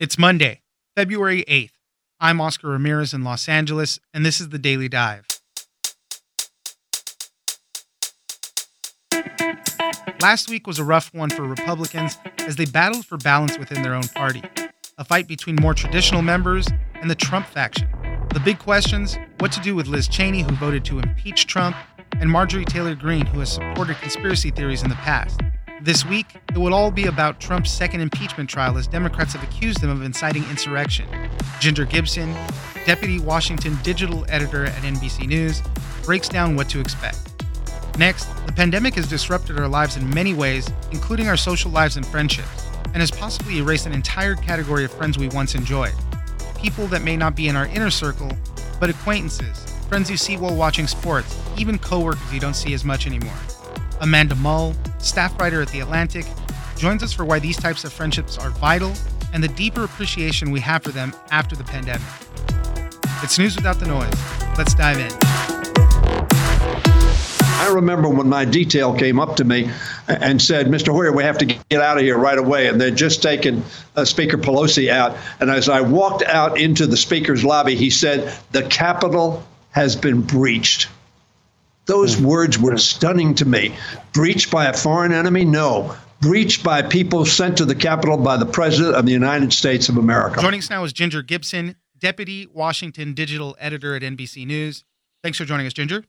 It's 0.00 0.16
Monday, 0.16 0.60
February 0.94 1.44
8th. 1.48 1.72
I'm 2.20 2.40
Oscar 2.40 2.68
Ramirez 2.68 3.12
in 3.12 3.24
Los 3.24 3.48
Angeles, 3.48 3.98
and 4.14 4.24
this 4.24 4.40
is 4.40 4.50
the 4.50 4.58
Daily 4.58 4.88
Dive. 4.88 5.26
Last 10.20 10.48
week 10.48 10.68
was 10.68 10.78
a 10.78 10.84
rough 10.84 11.12
one 11.12 11.30
for 11.30 11.42
Republicans 11.42 12.16
as 12.46 12.54
they 12.54 12.64
battled 12.64 13.06
for 13.06 13.16
balance 13.16 13.58
within 13.58 13.82
their 13.82 13.92
own 13.92 14.06
party. 14.14 14.44
A 14.98 15.04
fight 15.04 15.26
between 15.26 15.56
more 15.56 15.74
traditional 15.74 16.22
members 16.22 16.68
and 16.94 17.10
the 17.10 17.16
Trump 17.16 17.48
faction. 17.48 17.88
The 18.32 18.40
big 18.44 18.60
questions 18.60 19.18
what 19.40 19.50
to 19.50 19.60
do 19.60 19.74
with 19.74 19.88
Liz 19.88 20.06
Cheney, 20.06 20.42
who 20.42 20.54
voted 20.54 20.84
to 20.84 21.00
impeach 21.00 21.48
Trump, 21.48 21.74
and 22.20 22.30
Marjorie 22.30 22.64
Taylor 22.64 22.94
Greene, 22.94 23.26
who 23.26 23.40
has 23.40 23.50
supported 23.50 23.96
conspiracy 23.96 24.52
theories 24.52 24.84
in 24.84 24.90
the 24.90 24.94
past. 24.94 25.40
This 25.80 26.04
week, 26.04 26.26
it 26.50 26.58
will 26.58 26.74
all 26.74 26.90
be 26.90 27.06
about 27.06 27.38
Trump's 27.38 27.70
second 27.70 28.00
impeachment 28.00 28.50
trial 28.50 28.76
as 28.78 28.88
Democrats 28.88 29.34
have 29.34 29.44
accused 29.44 29.78
him 29.78 29.90
of 29.90 30.02
inciting 30.02 30.42
insurrection. 30.50 31.06
Ginger 31.60 31.84
Gibson, 31.84 32.34
deputy 32.84 33.20
Washington 33.20 33.78
digital 33.84 34.26
editor 34.28 34.64
at 34.64 34.82
NBC 34.82 35.28
News, 35.28 35.62
breaks 36.02 36.28
down 36.28 36.56
what 36.56 36.68
to 36.70 36.80
expect. 36.80 37.32
Next, 37.96 38.24
the 38.44 38.52
pandemic 38.52 38.94
has 38.94 39.08
disrupted 39.08 39.56
our 39.56 39.68
lives 39.68 39.96
in 39.96 40.12
many 40.12 40.34
ways, 40.34 40.68
including 40.90 41.28
our 41.28 41.36
social 41.36 41.70
lives 41.70 41.96
and 41.96 42.04
friendships, 42.04 42.66
and 42.86 42.96
has 42.96 43.12
possibly 43.12 43.58
erased 43.58 43.86
an 43.86 43.92
entire 43.92 44.34
category 44.34 44.84
of 44.84 44.90
friends 44.92 45.16
we 45.16 45.28
once 45.28 45.54
enjoyed. 45.54 45.94
People 46.58 46.88
that 46.88 47.02
may 47.02 47.16
not 47.16 47.36
be 47.36 47.46
in 47.46 47.54
our 47.54 47.66
inner 47.66 47.90
circle, 47.90 48.32
but 48.80 48.90
acquaintances, 48.90 49.64
friends 49.88 50.10
you 50.10 50.16
see 50.16 50.36
while 50.36 50.56
watching 50.56 50.88
sports, 50.88 51.40
even 51.56 51.78
coworkers 51.78 52.34
you 52.34 52.40
don't 52.40 52.56
see 52.56 52.74
as 52.74 52.84
much 52.84 53.06
anymore. 53.06 53.38
Amanda 54.00 54.34
Mull, 54.34 54.74
staff 54.98 55.38
writer 55.40 55.62
at 55.62 55.68
The 55.68 55.80
Atlantic, 55.80 56.26
joins 56.76 57.02
us 57.02 57.12
for 57.12 57.24
why 57.24 57.38
these 57.38 57.56
types 57.56 57.84
of 57.84 57.92
friendships 57.92 58.38
are 58.38 58.50
vital 58.50 58.92
and 59.32 59.42
the 59.42 59.48
deeper 59.48 59.84
appreciation 59.84 60.50
we 60.50 60.60
have 60.60 60.82
for 60.82 60.90
them 60.90 61.14
after 61.30 61.56
the 61.56 61.64
pandemic. 61.64 62.06
It's 63.22 63.38
news 63.38 63.56
without 63.56 63.80
the 63.80 63.86
noise. 63.86 64.14
Let's 64.56 64.74
dive 64.74 64.98
in. 64.98 65.10
I 67.60 67.74
remember 67.74 68.08
when 68.08 68.28
my 68.28 68.44
detail 68.44 68.94
came 68.94 69.18
up 69.18 69.36
to 69.36 69.44
me 69.44 69.70
and 70.06 70.40
said, 70.40 70.68
Mr. 70.68 70.92
Hoyer, 70.92 71.12
we 71.12 71.24
have 71.24 71.38
to 71.38 71.44
get 71.44 71.82
out 71.82 71.98
of 71.98 72.04
here 72.04 72.16
right 72.16 72.38
away. 72.38 72.68
And 72.68 72.80
they'd 72.80 72.96
just 72.96 73.22
taken 73.22 73.64
uh, 73.96 74.04
Speaker 74.04 74.38
Pelosi 74.38 74.88
out. 74.88 75.16
And 75.40 75.50
as 75.50 75.68
I 75.68 75.80
walked 75.80 76.22
out 76.22 76.58
into 76.58 76.86
the 76.86 76.96
Speaker's 76.96 77.44
lobby, 77.44 77.74
he 77.74 77.90
said, 77.90 78.32
The 78.52 78.62
Capitol 78.62 79.44
has 79.72 79.96
been 79.96 80.22
breached. 80.22 80.88
Those 81.88 82.16
mm. 82.16 82.26
words 82.26 82.58
were 82.58 82.76
stunning 82.76 83.34
to 83.36 83.46
me. 83.46 83.74
Breached 84.12 84.50
by 84.50 84.66
a 84.66 84.74
foreign 84.74 85.12
enemy? 85.12 85.44
No. 85.44 85.96
Breached 86.20 86.62
by 86.62 86.82
people 86.82 87.24
sent 87.24 87.56
to 87.58 87.64
the 87.64 87.74
Capitol 87.74 88.18
by 88.18 88.36
the 88.36 88.46
President 88.46 88.94
of 88.94 89.06
the 89.06 89.12
United 89.12 89.52
States 89.52 89.88
of 89.88 89.96
America. 89.96 90.40
Joining 90.40 90.58
us 90.58 90.68
now 90.68 90.84
is 90.84 90.92
Ginger 90.92 91.22
Gibson, 91.22 91.76
Deputy 91.98 92.46
Washington 92.46 93.14
Digital 93.14 93.56
Editor 93.58 93.96
at 93.96 94.02
NBC 94.02 94.46
News. 94.46 94.84
Thanks 95.22 95.38
for 95.38 95.46
joining 95.46 95.66
us, 95.66 95.72
Ginger. 95.72 96.04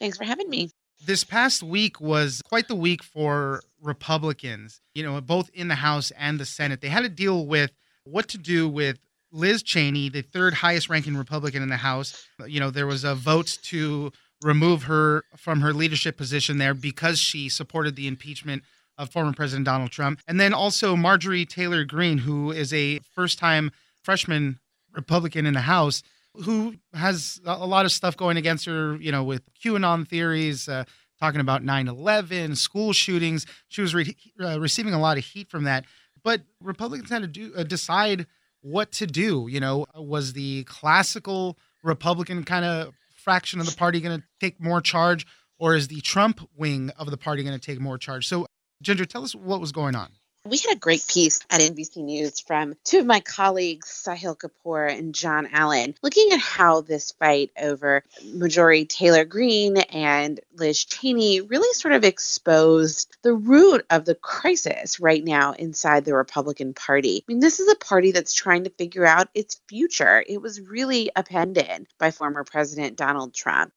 Thanks 0.00 0.16
for 0.16 0.24
having 0.24 0.48
me. 0.48 0.70
This 1.04 1.24
past 1.24 1.62
week 1.62 2.00
was 2.00 2.40
quite 2.44 2.68
the 2.68 2.76
week 2.76 3.02
for 3.02 3.60
Republicans, 3.82 4.80
you 4.94 5.02
know, 5.02 5.20
both 5.20 5.50
in 5.52 5.68
the 5.68 5.76
House 5.76 6.12
and 6.12 6.38
the 6.38 6.46
Senate. 6.46 6.80
They 6.80 6.88
had 6.88 7.02
to 7.02 7.08
deal 7.08 7.44
with 7.44 7.72
what 8.04 8.28
to 8.28 8.38
do 8.38 8.68
with 8.68 8.98
Liz 9.32 9.62
Cheney, 9.62 10.08
the 10.08 10.22
third 10.22 10.54
highest 10.54 10.88
ranking 10.88 11.16
Republican 11.16 11.62
in 11.62 11.68
the 11.68 11.76
House. 11.76 12.26
You 12.46 12.60
know, 12.60 12.70
there 12.70 12.86
was 12.86 13.04
a 13.04 13.14
vote 13.14 13.58
to 13.64 14.12
remove 14.42 14.84
her 14.84 15.24
from 15.36 15.60
her 15.60 15.72
leadership 15.72 16.16
position 16.16 16.58
there 16.58 16.74
because 16.74 17.18
she 17.18 17.48
supported 17.48 17.96
the 17.96 18.06
impeachment 18.06 18.62
of 18.96 19.10
former 19.10 19.32
President 19.32 19.64
Donald 19.64 19.90
Trump. 19.90 20.20
And 20.26 20.40
then 20.40 20.52
also 20.52 20.96
Marjorie 20.96 21.46
Taylor 21.46 21.84
Greene, 21.84 22.18
who 22.18 22.50
is 22.50 22.72
a 22.72 22.98
first 23.14 23.38
time 23.38 23.70
freshman 24.02 24.58
Republican 24.92 25.46
in 25.46 25.54
the 25.54 25.60
House, 25.60 26.02
who 26.34 26.74
has 26.94 27.40
a 27.44 27.66
lot 27.66 27.84
of 27.84 27.92
stuff 27.92 28.16
going 28.16 28.36
against 28.36 28.64
her, 28.66 28.96
you 28.96 29.12
know, 29.12 29.24
with 29.24 29.42
QAnon 29.54 30.06
theories, 30.06 30.68
uh, 30.68 30.84
talking 31.20 31.40
about 31.40 31.64
9 31.64 31.88
11, 31.88 32.56
school 32.56 32.92
shootings. 32.92 33.46
She 33.68 33.80
was 33.80 33.94
re- 33.94 34.16
uh, 34.40 34.60
receiving 34.60 34.94
a 34.94 35.00
lot 35.00 35.18
of 35.18 35.24
heat 35.24 35.48
from 35.48 35.64
that. 35.64 35.84
But 36.22 36.42
Republicans 36.60 37.10
had 37.10 37.22
to 37.22 37.28
do 37.28 37.52
uh, 37.56 37.62
decide 37.62 38.26
what 38.60 38.92
to 38.92 39.06
do. 39.06 39.46
You 39.50 39.60
know, 39.60 39.86
was 39.94 40.32
the 40.32 40.64
classical 40.64 41.56
Republican 41.82 42.44
kind 42.44 42.64
of 42.64 42.94
fraction 43.18 43.60
of 43.60 43.66
the 43.66 43.76
party 43.76 44.00
going 44.00 44.20
to 44.20 44.24
take 44.40 44.60
more 44.60 44.80
charge, 44.80 45.26
or 45.58 45.74
is 45.74 45.88
the 45.88 46.00
Trump 46.00 46.40
wing 46.56 46.90
of 46.96 47.10
the 47.10 47.16
party 47.16 47.42
going 47.42 47.58
to 47.58 47.64
take 47.64 47.80
more 47.80 47.98
charge? 47.98 48.26
So, 48.26 48.46
Ginger, 48.82 49.04
tell 49.04 49.24
us 49.24 49.34
what 49.34 49.60
was 49.60 49.72
going 49.72 49.94
on. 49.94 50.12
We 50.48 50.56
had 50.56 50.76
a 50.76 50.80
great 50.80 51.06
piece 51.06 51.40
at 51.50 51.60
NBC 51.60 51.98
News 52.04 52.40
from 52.40 52.74
two 52.82 53.00
of 53.00 53.06
my 53.06 53.20
colleagues, 53.20 53.88
Sahil 53.88 54.34
Kapur 54.34 54.90
and 54.90 55.14
John 55.14 55.46
Allen, 55.52 55.94
looking 56.02 56.32
at 56.32 56.40
how 56.40 56.80
this 56.80 57.10
fight 57.10 57.50
over 57.60 58.02
Marjorie 58.24 58.86
Taylor 58.86 59.26
Greene 59.26 59.76
and 59.76 60.40
Liz 60.54 60.86
Cheney 60.86 61.42
really 61.42 61.74
sort 61.74 61.92
of 61.92 62.02
exposed 62.02 63.14
the 63.22 63.34
root 63.34 63.84
of 63.90 64.06
the 64.06 64.14
crisis 64.14 64.98
right 64.98 65.22
now 65.22 65.52
inside 65.52 66.06
the 66.06 66.14
Republican 66.14 66.72
Party. 66.72 67.24
I 67.28 67.30
mean, 67.30 67.40
this 67.40 67.60
is 67.60 67.70
a 67.70 67.76
party 67.76 68.12
that's 68.12 68.32
trying 68.32 68.64
to 68.64 68.70
figure 68.70 69.04
out 69.04 69.28
its 69.34 69.60
future. 69.68 70.24
It 70.26 70.40
was 70.40 70.62
really 70.62 71.10
appended 71.14 71.88
by 71.98 72.10
former 72.10 72.44
President 72.44 72.96
Donald 72.96 73.34
Trump 73.34 73.72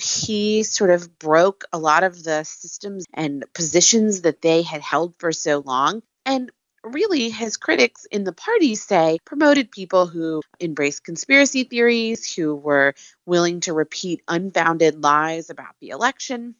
he 0.00 0.62
sort 0.62 0.90
of 0.90 1.18
broke 1.18 1.64
a 1.72 1.78
lot 1.78 2.02
of 2.02 2.22
the 2.22 2.44
systems 2.44 3.04
and 3.12 3.44
positions 3.54 4.22
that 4.22 4.42
they 4.42 4.62
had 4.62 4.80
held 4.80 5.14
for 5.18 5.32
so 5.32 5.60
long. 5.60 6.02
And 6.24 6.50
really, 6.84 7.30
his 7.30 7.56
critics 7.56 8.06
in 8.06 8.24
the 8.24 8.32
party 8.32 8.74
say 8.74 9.18
promoted 9.24 9.70
people 9.70 10.06
who 10.06 10.42
embraced 10.60 11.04
conspiracy 11.04 11.64
theories, 11.64 12.32
who 12.34 12.54
were 12.54 12.94
willing 13.26 13.60
to 13.60 13.72
repeat 13.72 14.22
unfounded 14.28 15.02
lies 15.02 15.50
about 15.50 15.74
the 15.80 15.90
election. 15.90 16.54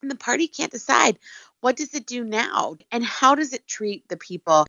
And 0.00 0.10
the 0.10 0.16
party 0.16 0.48
can't 0.48 0.72
decide 0.72 1.18
what 1.60 1.76
does 1.76 1.94
it 1.94 2.06
do 2.06 2.24
now 2.24 2.76
and 2.90 3.04
how 3.04 3.34
does 3.36 3.52
it 3.52 3.66
treat 3.68 4.08
the 4.08 4.16
people 4.16 4.66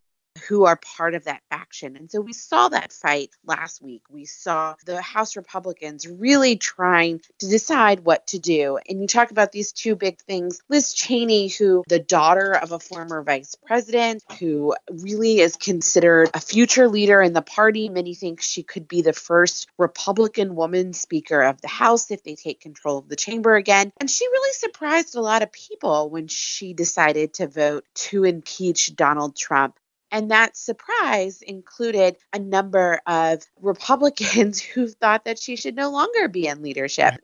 who 0.48 0.64
are 0.64 0.76
part 0.76 1.14
of 1.14 1.24
that 1.24 1.42
faction. 1.50 1.96
And 1.96 2.10
so 2.10 2.20
we 2.20 2.32
saw 2.32 2.68
that 2.68 2.92
fight 2.92 3.30
last 3.44 3.82
week. 3.82 4.02
We 4.10 4.24
saw 4.24 4.74
the 4.84 5.00
House 5.00 5.36
Republicans 5.36 6.06
really 6.06 6.56
trying 6.56 7.20
to 7.38 7.48
decide 7.48 8.00
what 8.00 8.26
to 8.28 8.38
do. 8.38 8.78
And 8.88 9.00
you 9.00 9.06
talk 9.06 9.30
about 9.30 9.52
these 9.52 9.72
two 9.72 9.96
big 9.96 10.20
things 10.20 10.60
Liz 10.68 10.92
Cheney, 10.92 11.48
who 11.48 11.84
the 11.88 11.98
daughter 11.98 12.52
of 12.54 12.72
a 12.72 12.78
former 12.78 13.22
vice 13.22 13.54
president, 13.66 14.22
who 14.38 14.74
really 14.90 15.40
is 15.40 15.56
considered 15.56 16.30
a 16.34 16.40
future 16.40 16.88
leader 16.88 17.22
in 17.22 17.32
the 17.32 17.42
party. 17.42 17.88
Many 17.88 18.14
think 18.14 18.42
she 18.42 18.62
could 18.62 18.88
be 18.88 19.02
the 19.02 19.12
first 19.12 19.68
Republican 19.78 20.54
woman 20.54 20.92
Speaker 20.92 21.42
of 21.42 21.60
the 21.60 21.68
House 21.68 22.10
if 22.10 22.22
they 22.22 22.34
take 22.34 22.60
control 22.60 22.98
of 22.98 23.08
the 23.08 23.16
chamber 23.16 23.54
again. 23.54 23.92
And 24.00 24.10
she 24.10 24.26
really 24.26 24.52
surprised 24.52 25.14
a 25.14 25.20
lot 25.20 25.42
of 25.42 25.52
people 25.52 26.10
when 26.10 26.28
she 26.28 26.74
decided 26.74 27.34
to 27.34 27.46
vote 27.46 27.84
to 27.94 28.24
impeach 28.24 28.94
Donald 28.94 29.36
Trump. 29.36 29.78
And 30.14 30.30
that 30.30 30.56
surprise 30.56 31.42
included 31.42 32.16
a 32.32 32.38
number 32.38 33.00
of 33.04 33.42
Republicans 33.60 34.60
who 34.62 34.86
thought 34.86 35.24
that 35.24 35.40
she 35.40 35.56
should 35.56 35.74
no 35.74 35.90
longer 35.90 36.28
be 36.28 36.46
in 36.46 36.62
leadership. 36.62 37.14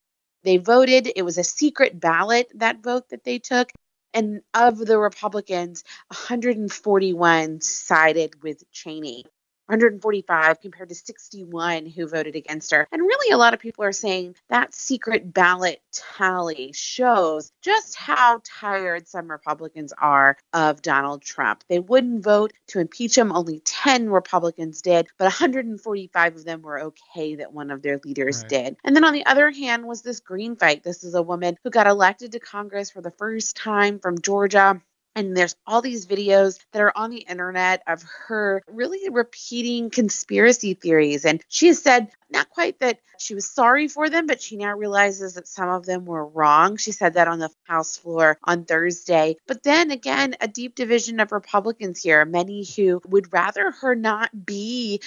They 0.42 0.56
voted, 0.56 1.08
it 1.14 1.22
was 1.22 1.38
a 1.38 1.44
secret 1.44 2.00
ballot, 2.00 2.50
that 2.56 2.82
vote 2.82 3.10
that 3.10 3.22
they 3.22 3.38
took. 3.38 3.70
And 4.12 4.40
of 4.54 4.78
the 4.78 4.98
Republicans, 4.98 5.84
141 6.08 7.60
sided 7.60 8.42
with 8.42 8.68
Cheney. 8.72 9.24
145 9.70 10.60
compared 10.60 10.88
to 10.88 10.94
61 10.94 11.86
who 11.86 12.08
voted 12.08 12.34
against 12.34 12.72
her. 12.72 12.88
And 12.90 13.02
really, 13.02 13.32
a 13.32 13.38
lot 13.38 13.54
of 13.54 13.60
people 13.60 13.84
are 13.84 13.92
saying 13.92 14.34
that 14.48 14.74
secret 14.74 15.32
ballot 15.32 15.80
tally 15.92 16.72
shows 16.72 17.52
just 17.62 17.94
how 17.94 18.40
tired 18.44 19.06
some 19.06 19.30
Republicans 19.30 19.92
are 19.96 20.36
of 20.52 20.82
Donald 20.82 21.22
Trump. 21.22 21.62
They 21.68 21.78
wouldn't 21.78 22.24
vote 22.24 22.52
to 22.68 22.80
impeach 22.80 23.16
him, 23.16 23.30
only 23.30 23.60
10 23.60 24.10
Republicans 24.10 24.82
did, 24.82 25.06
but 25.18 25.26
145 25.26 26.36
of 26.36 26.44
them 26.44 26.62
were 26.62 26.80
okay 26.80 27.36
that 27.36 27.52
one 27.52 27.70
of 27.70 27.82
their 27.82 28.00
leaders 28.04 28.42
right. 28.42 28.48
did. 28.48 28.76
And 28.82 28.96
then 28.96 29.04
on 29.04 29.12
the 29.12 29.26
other 29.26 29.50
hand 29.50 29.86
was 29.86 30.02
this 30.02 30.18
Greene 30.18 30.56
fight. 30.56 30.82
This 30.82 31.04
is 31.04 31.14
a 31.14 31.22
woman 31.22 31.56
who 31.62 31.70
got 31.70 31.86
elected 31.86 32.32
to 32.32 32.40
Congress 32.40 32.90
for 32.90 33.00
the 33.00 33.12
first 33.12 33.56
time 33.56 34.00
from 34.00 34.20
Georgia 34.20 34.82
and 35.16 35.36
there's 35.36 35.56
all 35.66 35.82
these 35.82 36.06
videos 36.06 36.58
that 36.72 36.82
are 36.82 36.92
on 36.96 37.10
the 37.10 37.18
internet 37.18 37.82
of 37.86 38.02
her 38.26 38.62
really 38.68 39.08
repeating 39.10 39.90
conspiracy 39.90 40.74
theories. 40.74 41.24
And 41.24 41.42
she 41.48 41.66
has 41.68 41.82
said, 41.82 42.08
not 42.30 42.48
quite 42.50 42.78
that 42.78 43.00
she 43.18 43.34
was 43.34 43.46
sorry 43.46 43.88
for 43.88 44.08
them, 44.08 44.26
but 44.26 44.40
she 44.40 44.56
now 44.56 44.74
realizes 44.74 45.34
that 45.34 45.48
some 45.48 45.68
of 45.68 45.84
them 45.84 46.04
were 46.04 46.24
wrong. 46.24 46.76
She 46.76 46.92
said 46.92 47.14
that 47.14 47.28
on 47.28 47.38
the 47.38 47.50
House 47.64 47.96
floor 47.96 48.38
on 48.44 48.64
Thursday. 48.64 49.36
But 49.46 49.62
then 49.62 49.90
again, 49.90 50.36
a 50.40 50.48
deep 50.48 50.74
division 50.74 51.20
of 51.20 51.32
Republicans 51.32 52.00
here, 52.00 52.24
many 52.24 52.64
who 52.64 53.00
would 53.06 53.32
rather 53.32 53.72
her 53.72 53.94
not 53.94 54.46
be 54.46 55.00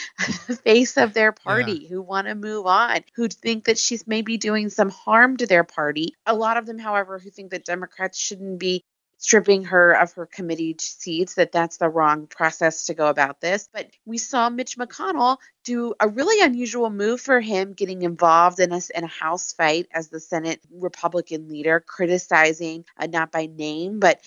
the 0.47 0.55
face 0.63 0.97
of 0.97 1.13
their 1.13 1.31
party, 1.31 1.79
yeah. 1.83 1.89
who 1.89 2.01
want 2.01 2.27
to 2.27 2.35
move 2.35 2.65
on, 2.65 2.99
who 3.15 3.29
think 3.29 3.65
that 3.65 3.77
she's 3.77 4.05
maybe 4.05 4.37
doing 4.37 4.69
some 4.69 4.89
harm 4.89 5.37
to 5.37 5.47
their 5.47 5.63
party. 5.63 6.13
A 6.25 6.35
lot 6.35 6.57
of 6.57 6.65
them, 6.65 6.77
however, 6.77 7.19
who 7.19 7.29
think 7.29 7.51
that 7.51 7.65
Democrats 7.65 8.19
shouldn't 8.19 8.59
be 8.59 8.83
stripping 9.23 9.63
her 9.63 9.93
of 9.93 10.11
her 10.13 10.25
committee 10.25 10.75
seats, 10.77 11.35
that 11.35 11.53
that's 11.53 11.77
the 11.77 11.87
wrong 11.87 12.27
process 12.27 12.87
to 12.87 12.93
go 12.93 13.07
about 13.07 13.39
this. 13.39 13.69
But 13.73 13.89
we 14.05 14.17
saw 14.17 14.49
Mitch 14.49 14.77
McConnell 14.77 15.37
do 15.63 15.93
a 15.97 16.09
really 16.09 16.45
unusual 16.45 16.89
move 16.89 17.21
for 17.21 17.39
him 17.39 17.71
getting 17.71 18.01
involved 18.01 18.59
in 18.59 18.73
a, 18.73 18.81
in 18.93 19.05
a 19.05 19.07
House 19.07 19.53
fight 19.53 19.87
as 19.93 20.09
the 20.09 20.19
Senate 20.19 20.59
Republican 20.69 21.47
leader, 21.47 21.79
criticizing, 21.79 22.83
uh, 22.97 23.07
not 23.07 23.31
by 23.31 23.45
name, 23.45 24.01
but, 24.01 24.19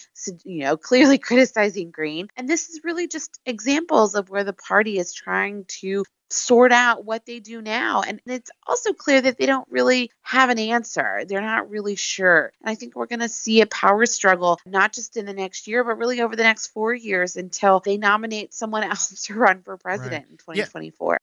you 0.44 0.60
know, 0.64 0.76
clearly 0.88 1.18
criticizing 1.18 1.90
Greene 1.90 2.28
And 2.34 2.48
this 2.48 2.70
is 2.70 2.80
really 2.82 3.06
just 3.06 3.38
examples 3.44 4.14
of 4.14 4.30
where 4.30 4.44
the 4.44 4.54
party 4.54 4.98
is 4.98 5.12
trying 5.12 5.66
to 5.80 6.04
sort 6.30 6.72
out 6.72 7.04
what 7.04 7.26
they 7.26 7.40
do 7.40 7.62
now. 7.62 8.02
And 8.02 8.20
it's 8.26 8.50
also 8.66 8.92
clear 8.92 9.20
that 9.20 9.38
they 9.38 9.46
don't 9.46 9.66
really 9.70 10.10
have 10.22 10.50
an 10.50 10.58
answer. 10.58 11.22
They're 11.26 11.40
not 11.40 11.70
really 11.70 11.96
sure. 11.96 12.52
And 12.60 12.70
I 12.70 12.74
think 12.74 12.96
we're 12.96 13.06
going 13.06 13.20
to 13.20 13.28
see 13.28 13.60
a 13.60 13.66
power 13.66 14.06
struggle, 14.06 14.58
not 14.66 14.92
just 14.92 15.16
in 15.16 15.26
the 15.26 15.32
next 15.32 15.66
year, 15.66 15.84
but 15.84 15.98
really 15.98 16.20
over 16.20 16.34
the 16.34 16.42
next 16.42 16.68
four 16.68 16.94
years 16.94 17.36
until 17.36 17.80
they 17.80 17.96
nominate 17.96 18.54
someone 18.54 18.82
else 18.84 19.22
to 19.24 19.34
run 19.34 19.62
for 19.62 19.76
president 19.76 20.24
right. 20.24 20.30
in 20.30 20.36
2024. 20.36 21.12
Yeah. 21.12 21.18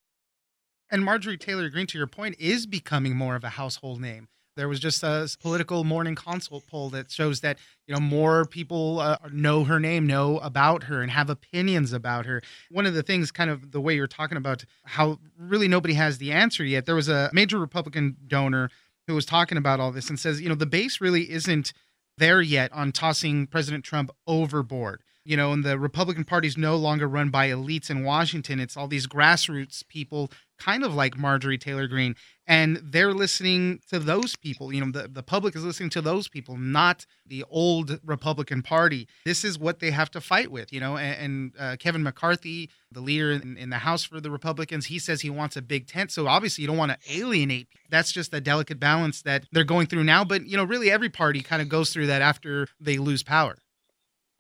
And 0.92 1.04
Marjorie 1.04 1.38
Taylor 1.38 1.70
Greene, 1.70 1.88
to 1.88 1.98
your 1.98 2.08
point, 2.08 2.36
is 2.40 2.66
becoming 2.66 3.16
more 3.16 3.36
of 3.36 3.44
a 3.44 3.50
household 3.50 4.00
name. 4.00 4.28
There 4.56 4.68
was 4.68 4.80
just 4.80 5.04
a 5.04 5.28
Politico 5.42 5.84
Morning 5.84 6.16
Consult 6.16 6.68
poll 6.68 6.90
that 6.92 7.10
shows 7.10 7.42
that 7.42 7.58
you 7.88 7.94
know 7.94 8.00
more 8.00 8.46
people 8.46 9.00
uh, 9.00 9.18
know 9.32 9.64
her 9.64 9.80
name, 9.80 10.06
know 10.06 10.38
about 10.40 10.84
her, 10.84 11.02
and 11.02 11.12
have 11.12 11.30
opinions 11.30 11.92
about 11.92 12.26
her. 12.26 12.42
One 12.70 12.86
of 12.86 12.94
the 12.94 13.04
things, 13.04 13.32
kind 13.32 13.50
of 13.50 13.72
the 13.72 13.82
way 13.82 13.96
you're 13.96 14.08
talking 14.08 14.38
about 14.38 14.64
how 14.86 15.20
really 15.38 15.68
nobody 15.68 15.96
has 15.96 16.20
the 16.20 16.32
answer 16.32 16.64
yet. 16.64 16.86
There 16.86 16.96
was 16.96 17.10
a 17.10 17.30
major 17.34 17.58
Republican 17.58 18.18
donor 18.28 18.70
who 19.08 19.16
was 19.16 19.26
talking 19.26 19.58
about 19.58 19.80
all 19.80 19.92
this 19.92 20.10
and 20.10 20.20
says, 20.20 20.40
you 20.40 20.50
know, 20.50 20.56
the 20.56 20.66
base 20.66 21.02
really 21.02 21.32
isn't 21.32 21.74
there 22.18 22.42
yet 22.42 22.72
on 22.74 22.92
tossing 22.92 23.48
President 23.48 23.84
Trump 23.84 24.12
overboard 24.28 25.02
you 25.26 25.38
know, 25.38 25.54
and 25.54 25.64
the 25.64 25.80
Republican 25.80 26.26
Party 26.26 26.48
is 26.48 26.58
no 26.58 26.76
longer 26.76 27.08
run 27.08 27.30
by 27.30 27.50
elites 27.50 27.90
in 27.90 28.04
Washington. 28.04 28.60
It's 28.60 28.76
all 28.76 28.88
these 28.88 29.08
grassroots 29.08 29.88
people, 29.88 30.30
kind 30.60 30.84
of 30.84 30.94
like 30.94 31.18
Marjorie 31.18 31.58
Taylor 31.58 31.88
Greene, 31.88 32.16
and 32.46 32.80
they're 32.84 33.14
listening 33.14 33.80
to 33.90 34.00
those 34.00 34.36
people. 34.36 34.74
You 34.74 34.86
know, 34.86 34.92
the, 34.92 35.08
the 35.08 35.24
public 35.24 35.56
is 35.56 35.64
listening 35.64 35.90
to 35.92 36.02
those 36.02 36.28
people, 36.28 36.58
not 36.58 37.06
the 37.26 37.46
old 37.50 38.00
Republican 38.04 38.62
Party. 38.62 39.08
This 39.26 39.46
is 39.46 39.58
what 39.58 39.80
they 39.80 39.92
have 39.92 40.12
to 40.12 40.22
fight 40.22 40.52
with, 40.52 40.74
you 40.74 40.82
know. 40.82 40.98
And, 40.98 41.16
and 41.22 41.54
uh, 41.58 41.76
Kevin 41.78 42.04
McCarthy, 42.04 42.70
the 42.92 43.02
leader 43.02 43.32
in, 43.32 43.58
in 43.58 43.70
the 43.70 43.78
House 43.78 44.04
for 44.04 44.20
the 44.20 44.32
Republicans, 44.32 44.88
he 44.88 45.00
says 45.00 45.22
he 45.22 45.30
wants 45.30 45.56
a 45.56 45.62
big 45.62 45.88
tent. 45.88 46.12
So 46.12 46.28
obviously, 46.28 46.64
you 46.64 46.68
don't 46.68 46.78
want 46.78 46.92
to 46.92 47.18
alienate. 47.18 47.70
That's 47.90 48.12
just 48.12 48.34
a 48.34 48.42
delicate 48.42 48.80
balance 48.80 49.22
that 49.22 49.46
they're 49.54 49.64
going 49.64 49.88
through 49.88 50.04
now. 50.04 50.26
But, 50.26 50.48
you 50.48 50.58
know, 50.58 50.66
really 50.66 50.92
every 50.92 51.10
party 51.10 51.42
kind 51.42 51.62
of 51.62 51.70
goes 51.70 51.92
through 51.92 52.08
that 52.08 52.22
after 52.22 52.68
they 52.80 52.98
lose 52.98 53.24
power 53.24 53.58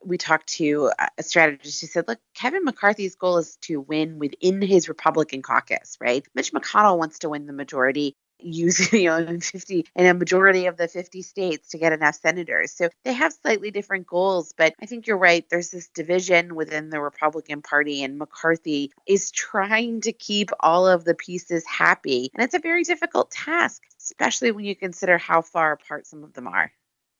we 0.05 0.17
talked 0.17 0.47
to 0.47 0.91
uh, 0.99 1.07
a 1.17 1.23
strategist 1.23 1.81
who 1.81 1.87
said, 1.87 2.07
look, 2.07 2.19
Kevin 2.35 2.63
McCarthy's 2.63 3.15
goal 3.15 3.37
is 3.37 3.57
to 3.61 3.81
win 3.81 4.19
within 4.19 4.61
his 4.61 4.89
Republican 4.89 5.41
caucus, 5.41 5.97
right? 5.99 6.25
Mitch 6.35 6.53
McConnell 6.53 6.97
wants 6.97 7.19
to 7.19 7.29
win 7.29 7.45
the 7.45 7.53
majority 7.53 8.15
using 8.43 8.99
you 9.01 9.09
know 9.09 9.17
in 9.17 9.39
50 9.39 9.85
in 9.95 10.05
a 10.05 10.13
majority 10.13 10.65
of 10.65 10.77
the 10.77 10.87
50 10.87 11.21
states 11.21 11.69
to 11.69 11.77
get 11.77 11.93
enough 11.93 12.15
senators. 12.15 12.71
So 12.71 12.89
they 13.03 13.13
have 13.13 13.33
slightly 13.33 13.71
different 13.71 14.07
goals 14.07 14.53
but 14.55 14.73
i 14.81 14.85
think 14.85 15.07
you're 15.07 15.17
right. 15.17 15.45
There's 15.49 15.71
this 15.71 15.89
division 15.89 16.55
within 16.55 16.89
the 16.89 16.99
republican 16.99 17.61
party 17.61 18.03
and 18.03 18.17
mccarthy 18.17 18.91
is 19.07 19.31
trying 19.31 20.01
to 20.01 20.11
keep 20.11 20.49
all 20.59 20.87
of 20.87 21.05
the 21.05 21.15
pieces 21.15 21.65
happy 21.65 22.31
and 22.33 22.43
it's 22.43 22.53
a 22.53 22.59
very 22.59 22.83
difficult 22.83 23.31
task 23.31 23.81
especially 23.99 24.51
when 24.51 24.65
you 24.65 24.75
consider 24.75 25.17
how 25.17 25.41
far 25.41 25.73
apart 25.73 26.07
some 26.07 26.23
of 26.23 26.33
them 26.33 26.47
are 26.47 26.71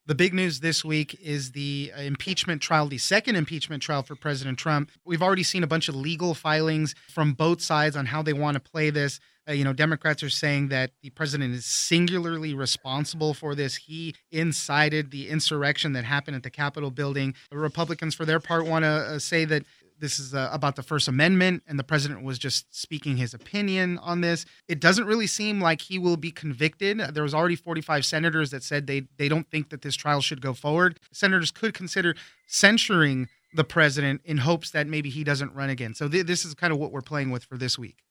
the 0.06 0.16
big 0.16 0.34
news 0.34 0.60
this 0.60 0.84
week 0.84 1.18
is 1.22 1.52
the 1.52 1.92
impeachment 1.98 2.62
trial, 2.62 2.88
the 2.88 2.98
second 2.98 3.36
impeachment 3.36 3.82
trial 3.82 4.04
for 4.04 4.16
President 4.16 4.60
Trump. 4.60 4.92
We've 5.06 5.22
already 5.22 5.44
seen 5.44 5.64
a 5.64 5.68
bunch 5.68 5.88
of 5.88 5.96
legal 5.96 6.34
filings 6.34 6.94
from 7.10 7.34
both 7.34 7.62
sides 7.62 7.96
on 7.96 8.08
how 8.08 8.22
they 8.22 8.34
want 8.34 8.56
to 8.56 8.60
play 8.60 8.90
this. 8.90 9.20
Uh, 9.48 9.52
you 9.54 9.64
know, 9.64 9.74
Democrats 9.74 10.24
are 10.24 10.30
saying 10.30 10.70
that 10.70 10.92
the 11.02 11.10
president 11.10 11.54
is 11.54 11.66
singularly 11.66 12.54
responsible 12.54 13.34
for 13.34 13.56
this. 13.56 13.76
He 13.76 14.16
incited 14.32 15.12
the 15.12 15.30
insurrection 15.30 15.94
that 15.94 16.06
happened 16.06 16.36
at 16.36 16.44
the 16.44 16.50
Capitol 16.50 16.92
building. 16.92 17.34
Republicans, 17.52 18.16
for 18.16 18.26
their 18.26 18.40
part, 18.40 18.66
want 18.66 18.84
to 18.84 18.90
uh, 18.90 19.20
say 19.20 19.44
that 19.46 19.64
this 20.00 20.20
is 20.20 20.34
uh, 20.34 20.50
about 20.52 20.76
the 20.76 20.84
First 20.84 21.08
Amendment, 21.08 21.64
and 21.68 21.80
the 21.80 21.84
president 21.84 22.24
was 22.24 22.38
just 22.38 22.76
speaking 22.76 23.18
his 23.18 23.34
opinion 23.34 23.98
on 24.00 24.22
this. 24.22 24.46
It 24.68 24.80
doesn't 24.80 25.06
really 25.06 25.28
seem 25.28 25.62
like 25.62 25.82
he 25.82 25.98
will 26.00 26.18
be 26.18 26.32
convicted. 26.32 27.00
There 27.00 27.24
was 27.24 27.34
already 27.34 27.56
45 27.56 28.06
senators 28.06 28.52
that 28.52 28.64
said 28.64 28.88
they 28.88 29.04
they 29.18 29.30
don't 29.30 29.50
think 29.50 29.70
that 29.70 29.82
this 29.82 29.96
trial 29.96 30.22
should 30.22 30.42
go 30.42 30.54
forward. 30.54 31.00
Senators 31.12 31.52
could 31.52 31.74
consider 31.74 32.16
censuring 32.48 33.28
the 33.54 33.64
president 33.64 34.22
in 34.26 34.38
hopes 34.38 34.72
that 34.72 34.88
maybe 34.88 35.10
he 35.10 35.24
doesn't 35.24 35.54
run 35.54 35.70
again. 35.70 35.94
So 35.94 36.08
th- 36.08 36.26
this 36.26 36.44
is 36.44 36.54
kind 36.54 36.74
of 36.74 36.80
what 36.80 36.92
we're 36.92 37.02
playing 37.02 37.32
with 37.32 37.44
for 37.44 37.58
this 37.58 37.78
week. 37.78 38.04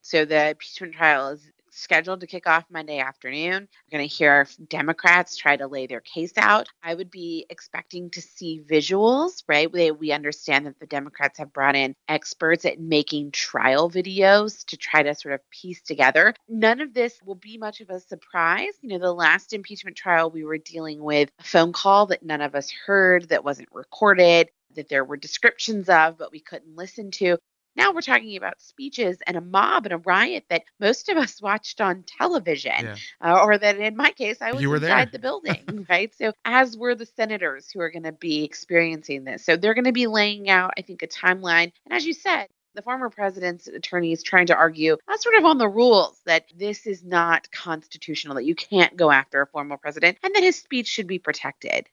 So 0.00 0.24
the 0.24 0.50
impeachment 0.50 0.94
trial 0.94 1.28
is 1.28 1.50
scheduled 1.78 2.20
to 2.20 2.26
kick 2.26 2.46
off 2.46 2.64
Monday 2.70 2.98
afternoon. 2.98 3.68
We're 3.90 3.98
going 3.98 4.08
to 4.08 4.14
hear 4.14 4.46
Democrats 4.68 5.36
try 5.36 5.56
to 5.56 5.66
lay 5.66 5.86
their 5.86 6.00
case 6.00 6.32
out. 6.36 6.68
I 6.82 6.94
would 6.94 7.10
be 7.10 7.46
expecting 7.50 8.10
to 8.10 8.20
see 8.20 8.62
visuals, 8.68 9.42
right? 9.48 9.70
We, 9.70 9.90
we 9.90 10.12
understand 10.12 10.66
that 10.66 10.78
the 10.78 10.86
Democrats 10.86 11.38
have 11.38 11.52
brought 11.52 11.76
in 11.76 11.94
experts 12.08 12.64
at 12.64 12.80
making 12.80 13.30
trial 13.30 13.90
videos 13.90 14.64
to 14.66 14.76
try 14.76 15.02
to 15.02 15.14
sort 15.14 15.34
of 15.34 15.50
piece 15.50 15.82
together. 15.82 16.34
None 16.48 16.80
of 16.80 16.94
this 16.94 17.18
will 17.24 17.34
be 17.34 17.58
much 17.58 17.80
of 17.80 17.90
a 17.90 18.00
surprise. 18.00 18.74
You 18.82 18.90
know, 18.90 18.98
the 18.98 19.12
last 19.12 19.52
impeachment 19.52 19.96
trial, 19.96 20.30
we 20.30 20.44
were 20.44 20.58
dealing 20.58 21.02
with 21.02 21.30
a 21.38 21.44
phone 21.44 21.72
call 21.72 22.06
that 22.06 22.22
none 22.22 22.40
of 22.40 22.54
us 22.54 22.70
heard, 22.70 23.28
that 23.28 23.44
wasn't 23.44 23.68
recorded 23.72 24.50
that 24.74 24.88
there 24.88 25.04
were 25.04 25.16
descriptions 25.16 25.88
of, 25.88 26.18
but 26.18 26.32
we 26.32 26.40
couldn't 26.40 26.76
listen 26.76 27.10
to. 27.10 27.36
Now 27.78 27.92
we're 27.92 28.00
talking 28.00 28.36
about 28.36 28.60
speeches 28.60 29.18
and 29.24 29.36
a 29.36 29.40
mob 29.40 29.86
and 29.86 29.92
a 29.92 29.98
riot 29.98 30.46
that 30.50 30.64
most 30.80 31.08
of 31.08 31.16
us 31.16 31.40
watched 31.40 31.80
on 31.80 32.02
television, 32.02 32.72
yeah. 32.82 32.96
uh, 33.20 33.40
or 33.40 33.56
that 33.56 33.78
in 33.78 33.96
my 33.96 34.10
case, 34.10 34.38
I 34.42 34.50
was 34.50 34.60
you 34.60 34.68
were 34.68 34.76
inside 34.76 35.12
the 35.12 35.20
building, 35.20 35.86
right? 35.88 36.12
So, 36.12 36.32
as 36.44 36.76
were 36.76 36.96
the 36.96 37.06
senators 37.06 37.70
who 37.70 37.78
are 37.78 37.90
going 37.90 38.02
to 38.02 38.10
be 38.10 38.42
experiencing 38.42 39.22
this. 39.22 39.44
So, 39.44 39.56
they're 39.56 39.74
going 39.74 39.84
to 39.84 39.92
be 39.92 40.08
laying 40.08 40.50
out, 40.50 40.72
I 40.76 40.82
think, 40.82 41.04
a 41.04 41.06
timeline. 41.06 41.70
And 41.86 41.92
as 41.92 42.04
you 42.04 42.14
said, 42.14 42.48
the 42.74 42.82
former 42.82 43.10
president's 43.10 43.68
attorney 43.68 44.10
is 44.10 44.24
trying 44.24 44.46
to 44.46 44.56
argue, 44.56 44.96
not 45.08 45.22
sort 45.22 45.36
of 45.36 45.44
on 45.44 45.58
the 45.58 45.68
rules, 45.68 46.20
that 46.26 46.46
this 46.56 46.84
is 46.84 47.04
not 47.04 47.48
constitutional, 47.52 48.34
that 48.34 48.44
you 48.44 48.56
can't 48.56 48.96
go 48.96 49.12
after 49.12 49.40
a 49.40 49.46
former 49.46 49.76
president, 49.76 50.18
and 50.24 50.34
that 50.34 50.42
his 50.42 50.56
speech 50.56 50.88
should 50.88 51.06
be 51.06 51.20
protected. 51.20 51.88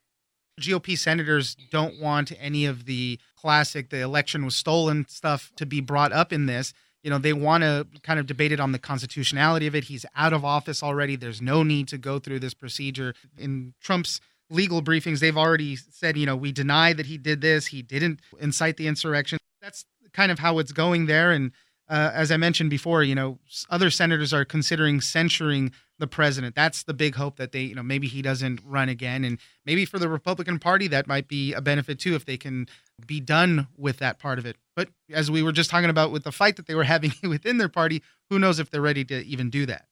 GOP 0.59 0.97
senators 0.97 1.55
don't 1.69 1.99
want 1.99 2.31
any 2.39 2.65
of 2.65 2.85
the 2.85 3.19
classic, 3.45 3.91
the 3.91 4.01
election 4.01 4.43
was 4.43 4.55
stolen 4.55 5.05
stuff 5.07 5.51
to 5.55 5.67
be 5.67 5.79
brought 5.79 6.11
up 6.11 6.33
in 6.33 6.47
this. 6.47 6.73
You 7.03 7.11
know, 7.11 7.19
they 7.19 7.31
want 7.31 7.61
to 7.61 7.85
kind 8.01 8.19
of 8.19 8.25
debate 8.25 8.51
it 8.51 8.59
on 8.59 8.71
the 8.71 8.79
constitutionality 8.79 9.67
of 9.67 9.75
it. 9.75 9.83
He's 9.83 10.03
out 10.15 10.33
of 10.33 10.43
office 10.43 10.81
already. 10.81 11.15
There's 11.15 11.43
no 11.43 11.61
need 11.61 11.87
to 11.89 11.99
go 11.99 12.17
through 12.17 12.39
this 12.39 12.55
procedure. 12.55 13.13
In 13.37 13.75
Trump's 13.79 14.19
legal 14.49 14.81
briefings, 14.81 15.19
they've 15.19 15.37
already 15.37 15.75
said, 15.75 16.17
you 16.17 16.25
know, 16.25 16.35
we 16.35 16.51
deny 16.51 16.91
that 16.93 17.05
he 17.05 17.19
did 17.19 17.41
this. 17.41 17.67
He 17.67 17.83
didn't 17.83 18.19
incite 18.39 18.77
the 18.77 18.87
insurrection. 18.87 19.37
That's 19.61 19.85
kind 20.11 20.31
of 20.31 20.39
how 20.39 20.57
it's 20.57 20.71
going 20.71 21.05
there. 21.05 21.29
And 21.29 21.51
uh, 21.89 22.11
as 22.13 22.31
I 22.31 22.37
mentioned 22.37 22.69
before, 22.69 23.03
you 23.03 23.15
know, 23.15 23.39
other 23.69 23.89
senators 23.89 24.33
are 24.33 24.45
considering 24.45 25.01
censuring 25.01 25.71
the 25.99 26.07
president. 26.07 26.55
That's 26.55 26.83
the 26.83 26.93
big 26.93 27.15
hope 27.15 27.37
that 27.37 27.51
they, 27.51 27.61
you 27.61 27.75
know, 27.75 27.83
maybe 27.83 28.07
he 28.07 28.21
doesn't 28.21 28.59
run 28.65 28.89
again. 28.89 29.23
And 29.23 29.39
maybe 29.65 29.85
for 29.85 29.99
the 29.99 30.09
Republican 30.09 30.59
Party, 30.59 30.87
that 30.89 31.07
might 31.07 31.27
be 31.27 31.53
a 31.53 31.61
benefit 31.61 31.99
too 31.99 32.15
if 32.15 32.25
they 32.25 32.37
can 32.37 32.67
be 33.05 33.19
done 33.19 33.67
with 33.77 33.99
that 33.99 34.19
part 34.19 34.39
of 34.39 34.45
it. 34.45 34.57
But 34.75 34.89
as 35.11 35.31
we 35.31 35.43
were 35.43 35.51
just 35.51 35.69
talking 35.69 35.89
about 35.89 36.11
with 36.11 36.23
the 36.23 36.31
fight 36.31 36.57
that 36.57 36.67
they 36.67 36.75
were 36.75 36.83
having 36.95 37.13
within 37.23 37.57
their 37.57 37.69
party, 37.69 38.01
who 38.29 38.39
knows 38.39 38.59
if 38.59 38.69
they're 38.69 38.81
ready 38.81 39.05
to 39.05 39.25
even 39.25 39.49
do 39.49 39.65
that. 39.67 39.85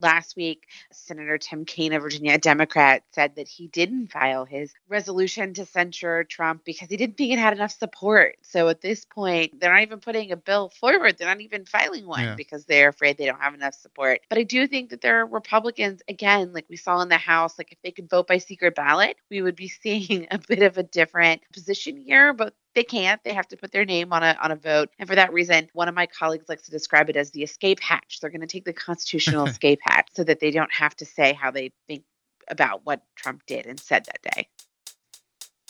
Last 0.00 0.36
week, 0.36 0.66
Senator 0.92 1.38
Tim 1.38 1.64
Kaine 1.64 1.92
of 1.92 2.02
Virginia, 2.02 2.34
a 2.34 2.38
Democrat, 2.38 3.02
said 3.12 3.36
that 3.36 3.48
he 3.48 3.68
didn't 3.68 4.12
file 4.12 4.44
his 4.44 4.72
resolution 4.88 5.54
to 5.54 5.66
censure 5.66 6.24
Trump 6.24 6.64
because 6.64 6.88
he 6.88 6.96
didn't 6.96 7.16
think 7.16 7.32
it 7.32 7.38
had 7.38 7.52
enough 7.52 7.72
support. 7.72 8.36
So 8.42 8.68
at 8.68 8.80
this 8.80 9.04
point, 9.04 9.60
they're 9.60 9.72
not 9.72 9.82
even 9.82 10.00
putting 10.00 10.32
a 10.32 10.36
bill 10.36 10.70
forward. 10.70 11.18
They're 11.18 11.28
not 11.28 11.40
even 11.40 11.64
filing 11.64 12.06
one 12.06 12.24
yeah. 12.24 12.34
because 12.34 12.64
they're 12.64 12.88
afraid 12.88 13.18
they 13.18 13.26
don't 13.26 13.40
have 13.40 13.54
enough 13.54 13.74
support. 13.74 14.20
But 14.28 14.38
I 14.38 14.42
do 14.44 14.66
think 14.66 14.90
that 14.90 15.00
there 15.00 15.20
are 15.20 15.26
Republicans, 15.26 16.02
again, 16.08 16.52
like 16.52 16.66
we 16.68 16.76
saw 16.76 17.00
in 17.00 17.08
the 17.08 17.16
House, 17.16 17.58
like 17.58 17.72
if 17.72 17.78
they 17.82 17.90
could 17.90 18.08
vote 18.08 18.26
by 18.26 18.38
secret 18.38 18.74
ballot, 18.74 19.16
we 19.30 19.42
would 19.42 19.56
be 19.56 19.68
seeing 19.82 20.26
a 20.30 20.38
bit 20.38 20.62
of 20.62 20.78
a 20.78 20.82
different 20.82 21.42
position 21.52 21.96
here. 21.96 22.32
But 22.32 22.54
they 22.74 22.84
can't. 22.84 23.22
They 23.24 23.34
have 23.34 23.48
to 23.48 23.56
put 23.56 23.72
their 23.72 23.84
name 23.84 24.12
on 24.12 24.22
a 24.22 24.36
on 24.40 24.50
a 24.52 24.56
vote. 24.56 24.90
And 24.98 25.08
for 25.08 25.14
that 25.14 25.32
reason, 25.32 25.68
one 25.72 25.88
of 25.88 25.94
my 25.94 26.06
colleagues 26.06 26.48
likes 26.48 26.62
to 26.62 26.70
describe 26.70 27.10
it 27.10 27.16
as 27.16 27.30
the 27.30 27.42
escape 27.42 27.80
hatch. 27.80 28.18
They're 28.20 28.30
going 28.30 28.40
to 28.40 28.46
take 28.46 28.64
the 28.64 28.72
constitutional 28.72 29.46
escape 29.48 29.80
hatch 29.82 30.08
so 30.14 30.24
that 30.24 30.40
they 30.40 30.50
don't 30.50 30.72
have 30.72 30.94
to 30.96 31.04
say 31.04 31.32
how 31.32 31.50
they 31.50 31.72
think 31.88 32.04
about 32.48 32.84
what 32.84 33.02
Trump 33.16 33.42
did 33.46 33.66
and 33.66 33.78
said 33.78 34.06
that 34.06 34.34
day. 34.34 34.48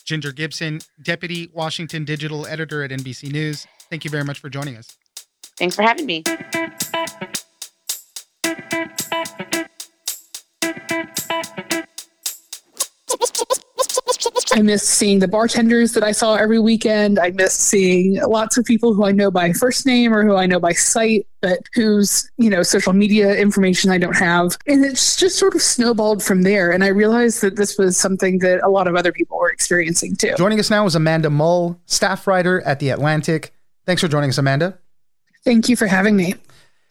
Ginger 0.04 0.32
Gibson, 0.32 0.80
Deputy 1.02 1.48
Washington 1.52 2.04
Digital 2.04 2.46
Editor 2.46 2.82
at 2.82 2.90
NBC 2.90 3.30
News. 3.30 3.66
Thank 3.90 4.04
you 4.04 4.10
very 4.10 4.24
much 4.24 4.40
for 4.40 4.48
joining 4.48 4.76
us. 4.76 4.96
Thanks 5.56 5.76
for 5.76 5.82
having 5.82 6.06
me. 6.06 6.24
I 14.60 14.62
miss 14.62 14.86
seeing 14.86 15.20
the 15.20 15.26
bartenders 15.26 15.94
that 15.94 16.04
I 16.04 16.12
saw 16.12 16.34
every 16.34 16.58
weekend. 16.58 17.18
I 17.18 17.30
miss 17.30 17.54
seeing 17.54 18.20
lots 18.20 18.58
of 18.58 18.66
people 18.66 18.92
who 18.92 19.06
I 19.06 19.10
know 19.10 19.30
by 19.30 19.54
first 19.54 19.86
name 19.86 20.12
or 20.12 20.22
who 20.22 20.36
I 20.36 20.44
know 20.44 20.60
by 20.60 20.72
sight, 20.72 21.26
but 21.40 21.60
whose, 21.72 22.30
you 22.36 22.50
know, 22.50 22.62
social 22.62 22.92
media 22.92 23.34
information 23.34 23.90
I 23.90 23.96
don't 23.96 24.16
have. 24.16 24.58
And 24.66 24.84
it's 24.84 25.16
just 25.16 25.38
sort 25.38 25.54
of 25.54 25.62
snowballed 25.62 26.22
from 26.22 26.42
there. 26.42 26.70
And 26.70 26.84
I 26.84 26.88
realized 26.88 27.40
that 27.40 27.56
this 27.56 27.78
was 27.78 27.96
something 27.96 28.40
that 28.40 28.60
a 28.62 28.68
lot 28.68 28.86
of 28.86 28.96
other 28.96 29.12
people 29.12 29.38
were 29.38 29.50
experiencing 29.50 30.14
too. 30.14 30.34
Joining 30.36 30.60
us 30.60 30.68
now 30.68 30.84
is 30.84 30.94
Amanda 30.94 31.30
Mull, 31.30 31.80
staff 31.86 32.26
writer 32.26 32.60
at 32.60 32.80
The 32.80 32.90
Atlantic. 32.90 33.54
Thanks 33.86 34.02
for 34.02 34.08
joining 34.08 34.28
us, 34.28 34.36
Amanda. 34.36 34.78
Thank 35.42 35.70
you 35.70 35.76
for 35.76 35.86
having 35.86 36.16
me. 36.16 36.34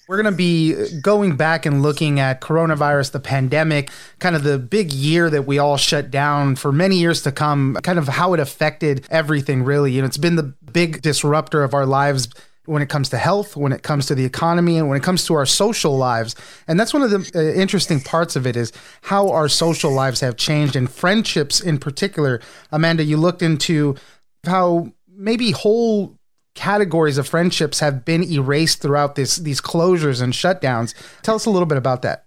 We're 0.09 0.19
going 0.19 0.33
to 0.33 0.37
be 0.37 0.99
going 1.01 1.35
back 1.35 1.67
and 1.67 1.83
looking 1.83 2.19
at 2.19 2.41
coronavirus, 2.41 3.11
the 3.11 3.19
pandemic, 3.19 3.91
kind 4.17 4.35
of 4.35 4.41
the 4.41 4.57
big 4.57 4.91
year 4.91 5.29
that 5.29 5.43
we 5.43 5.59
all 5.59 5.77
shut 5.77 6.09
down 6.09 6.55
for 6.55 6.71
many 6.71 6.97
years 6.97 7.21
to 7.21 7.31
come, 7.31 7.77
kind 7.83 7.99
of 7.99 8.07
how 8.07 8.33
it 8.33 8.39
affected 8.39 9.05
everything, 9.11 9.61
really. 9.61 9.91
You 9.91 10.01
know, 10.01 10.07
it's 10.07 10.17
been 10.17 10.35
the 10.35 10.51
big 10.73 11.03
disruptor 11.03 11.63
of 11.63 11.75
our 11.75 11.85
lives 11.85 12.27
when 12.65 12.81
it 12.81 12.89
comes 12.89 13.09
to 13.09 13.19
health, 13.19 13.55
when 13.55 13.71
it 13.71 13.83
comes 13.83 14.07
to 14.07 14.15
the 14.15 14.25
economy, 14.25 14.79
and 14.79 14.89
when 14.89 14.97
it 14.97 15.03
comes 15.03 15.25
to 15.25 15.35
our 15.35 15.45
social 15.45 15.95
lives. 15.95 16.35
And 16.67 16.79
that's 16.79 16.91
one 16.91 17.03
of 17.03 17.11
the 17.11 17.31
uh, 17.35 17.53
interesting 17.53 18.01
parts 18.01 18.35
of 18.35 18.47
it 18.47 18.55
is 18.55 18.73
how 19.03 19.29
our 19.29 19.47
social 19.47 19.91
lives 19.91 20.21
have 20.21 20.37
changed 20.37 20.75
and 20.75 20.89
friendships 20.89 21.61
in 21.61 21.77
particular. 21.77 22.41
Amanda, 22.71 23.03
you 23.03 23.17
looked 23.17 23.43
into 23.43 23.95
how 24.43 24.91
maybe 25.07 25.51
whole 25.51 26.18
categories 26.59 27.17
of 27.17 27.25
friendships 27.25 27.79
have 27.79 28.03
been 28.03 28.21
erased 28.21 28.81
throughout 28.81 29.15
this 29.15 29.37
these 29.37 29.61
closures 29.61 30.21
and 30.21 30.33
shutdowns. 30.33 30.93
Tell 31.21 31.35
us 31.35 31.45
a 31.45 31.49
little 31.49 31.65
bit 31.65 31.77
about 31.77 32.01
that. 32.01 32.25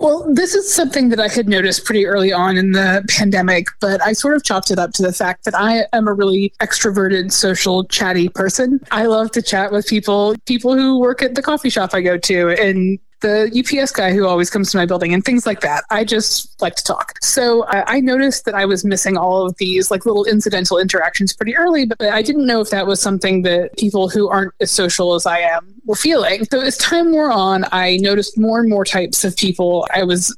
Well, 0.00 0.26
this 0.32 0.54
is 0.54 0.72
something 0.72 1.10
that 1.10 1.20
I 1.20 1.28
had 1.28 1.46
noticed 1.46 1.84
pretty 1.84 2.06
early 2.06 2.32
on 2.32 2.56
in 2.56 2.72
the 2.72 3.04
pandemic, 3.08 3.66
but 3.80 4.02
I 4.02 4.14
sort 4.14 4.34
of 4.34 4.42
chopped 4.42 4.70
it 4.70 4.78
up 4.78 4.92
to 4.94 5.02
the 5.02 5.12
fact 5.12 5.44
that 5.44 5.54
I 5.54 5.84
am 5.92 6.08
a 6.08 6.14
really 6.14 6.52
extroverted, 6.60 7.30
social, 7.30 7.84
chatty 7.84 8.30
person. 8.30 8.80
I 8.90 9.04
love 9.04 9.30
to 9.32 9.42
chat 9.42 9.70
with 9.70 9.86
people, 9.86 10.34
people 10.46 10.74
who 10.74 10.98
work 10.98 11.22
at 11.22 11.34
the 11.34 11.42
coffee 11.42 11.68
shop 11.68 11.90
I 11.92 12.00
go 12.00 12.16
to, 12.16 12.48
and 12.48 12.98
the 13.20 13.50
UPS 13.54 13.92
guy 13.92 14.12
who 14.12 14.26
always 14.26 14.50
comes 14.50 14.70
to 14.70 14.76
my 14.76 14.86
building 14.86 15.14
and 15.14 15.24
things 15.24 15.46
like 15.46 15.60
that. 15.60 15.84
I 15.90 16.04
just 16.04 16.60
like 16.60 16.74
to 16.76 16.84
talk. 16.84 17.14
So 17.22 17.66
I, 17.68 18.00
noticed 18.00 18.46
that 18.46 18.54
I 18.54 18.64
was 18.64 18.82
missing 18.82 19.18
all 19.18 19.46
of 19.46 19.56
these 19.58 19.90
like 19.90 20.06
little 20.06 20.24
incidental 20.24 20.78
interactions 20.78 21.34
pretty 21.34 21.54
early, 21.54 21.84
but 21.84 22.00
I 22.00 22.22
didn't 22.22 22.46
know 22.46 22.60
if 22.60 22.70
that 22.70 22.86
was 22.86 23.00
something 23.00 23.42
that 23.42 23.76
people 23.76 24.08
who 24.08 24.28
aren't 24.28 24.54
as 24.60 24.70
social 24.70 25.14
as 25.14 25.26
I 25.26 25.40
am 25.40 25.74
were 25.84 25.96
feeling. 25.96 26.44
So 26.50 26.60
as 26.60 26.78
time 26.78 27.12
wore 27.12 27.30
on, 27.30 27.66
I 27.72 27.98
noticed 27.98 28.38
more 28.38 28.60
and 28.60 28.70
more 28.70 28.84
types 28.86 29.22
of 29.22 29.36
people 29.36 29.86
I 29.92 30.02
was 30.04 30.34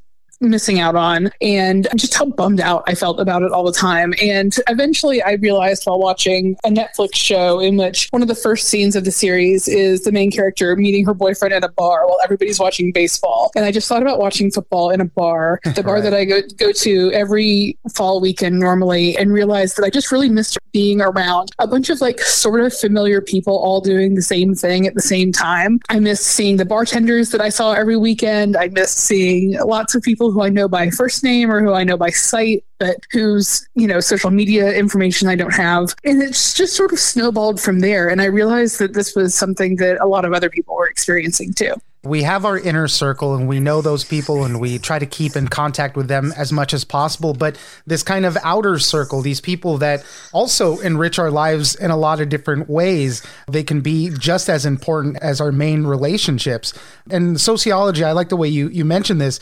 missing 0.50 0.80
out 0.80 0.96
on 0.96 1.30
and 1.40 1.88
just 1.96 2.14
how 2.14 2.26
bummed 2.26 2.61
out 2.61 2.84
I 2.87 2.94
felt 2.94 3.20
about 3.20 3.42
it 3.42 3.52
all 3.52 3.64
the 3.64 3.72
time. 3.72 4.14
And 4.20 4.54
eventually 4.68 5.22
I 5.22 5.32
realized 5.34 5.84
while 5.84 5.99
watching 5.99 6.56
a 6.64 6.68
Netflix 6.68 7.14
show 7.14 7.61
in 7.61 7.76
which 7.76 8.08
one 8.11 8.22
of 8.22 8.28
the 8.28 8.34
first 8.34 8.68
scenes 8.68 8.96
of 8.96 9.04
the 9.04 9.11
series 9.11 9.68
is 9.68 10.02
the 10.02 10.12
main 10.12 10.30
character 10.30 10.75
meeting 10.76 11.04
her 11.06 11.14
boyfriend 11.14 11.54
at 11.54 11.64
a 11.64 11.68
bar 11.68 12.06
while 12.06 12.18
everybody's 12.25 12.58
watching 12.58 12.92
baseball. 12.92 13.50
And 13.54 13.64
I 13.64 13.72
just 13.72 13.88
thought 13.88 14.02
about 14.02 14.18
watching 14.18 14.50
football 14.50 14.90
in 14.90 15.00
a 15.00 15.04
bar, 15.04 15.61
the 15.75 15.82
bar 15.82 15.94
right. 15.94 16.02
that 16.02 16.14
I 16.14 16.25
go, 16.25 16.40
go 16.56 16.72
to 16.72 17.12
every 17.12 17.76
fall 17.94 18.20
weekend 18.20 18.58
normally, 18.58 19.16
and 19.16 19.32
realized 19.32 19.76
that 19.76 19.84
I 19.84 19.90
just 19.90 20.11
really 20.11 20.28
missed 20.28 20.58
being 20.72 21.00
around 21.00 21.52
a 21.58 21.66
bunch 21.66 21.90
of 21.90 22.00
like 22.00 22.20
sort 22.20 22.61
of 22.61 22.75
familiar 22.75 23.20
people 23.20 23.58
all 23.58 23.80
doing 23.80 24.14
the 24.14 24.22
same 24.22 24.54
thing 24.54 24.87
at 24.87 24.94
the 24.94 25.02
same 25.02 25.30
time. 25.32 25.80
I 25.88 26.00
missed 26.00 26.26
seeing 26.26 26.56
the 26.56 26.64
bartenders 26.64 27.30
that 27.30 27.40
I 27.40 27.50
saw 27.50 27.72
every 27.72 27.96
weekend. 27.96 28.56
I 28.56 28.68
missed 28.68 28.99
seeing 28.99 29.58
lots 29.58 29.94
of 29.94 30.02
people 30.02 30.32
who 30.33 30.43
I 30.43 30.49
know 30.49 30.69
by 30.69 30.91
first 30.91 31.23
name 31.23 31.51
or 31.51 31.62
who 31.62 31.73
I 31.73 31.85
know 31.85 31.97
by 31.97 32.11
sight, 32.11 32.65
but 32.79 32.97
whose, 33.11 33.69
you 33.75 33.87
know, 33.87 34.01
social 34.01 34.31
media 34.31 34.73
information 34.73 35.29
I 35.29 35.37
don't 35.37 35.55
have. 35.55 35.95
And 36.05 36.23
it's 36.23 36.55
just 36.55 36.75
sort 36.75 36.93
of 36.93 36.99
snowballed 36.99 37.61
from 37.61 37.81
there. 37.81 38.09
And 38.09 38.21
I 38.21 38.27
realized 38.27 38.79
that 38.79 38.95
this 38.95 39.15
was 39.15 39.35
something 39.35 39.77
that 39.77 40.01
a 40.01 40.07
lot 40.07 40.25
of 40.25 40.33
other 40.33 40.51
people 40.51 40.75
were 40.75 40.89
experiencing 40.89 41.55
too 41.55 41.75
we 42.05 42.25
have 42.25 42.45
our 42.45 42.59
inner 42.59 42.89
circle 42.89 43.35
and 43.35 43.47
we 43.47 43.61
know 43.61 43.81
those 43.81 44.05
people 44.05 44.45
and 44.45 44.61
we 44.61 44.79
try 44.79 44.99
to 44.99 45.07
keep 45.07 45.37
in 45.37 45.47
contact 45.47 45.97
with 45.97 46.09
them 46.09 46.33
as 46.37 46.53
much 46.53 46.75
as 46.75 46.85
possible. 46.85 47.33
But 47.33 47.57
this 47.87 48.03
kind 48.03 48.27
of 48.27 48.37
outer 48.43 48.81
circle, 48.81 49.21
these 49.21 49.41
people 49.41 49.79
that 49.79 50.05
also 50.33 50.81
enrich 50.81 51.21
our 51.21 51.31
lives 51.31 51.77
in 51.77 51.93
a 51.93 51.97
lot 51.97 52.21
of 52.21 52.29
different 52.29 52.69
ways, 52.69 53.23
they 53.49 53.62
can 53.62 53.83
be 53.83 54.11
just 54.19 54.49
as 54.49 54.67
important 54.67 55.19
as 55.23 55.41
our 55.41 55.53
main 55.53 55.85
relationships. 55.85 56.75
And 57.09 57.41
sociology, 57.41 58.03
I 58.03 58.12
like 58.12 58.31
the 58.31 58.37
way 58.37 58.49
you, 58.49 58.69
you 58.69 58.85
mentioned 58.85 59.21
this 59.21 59.39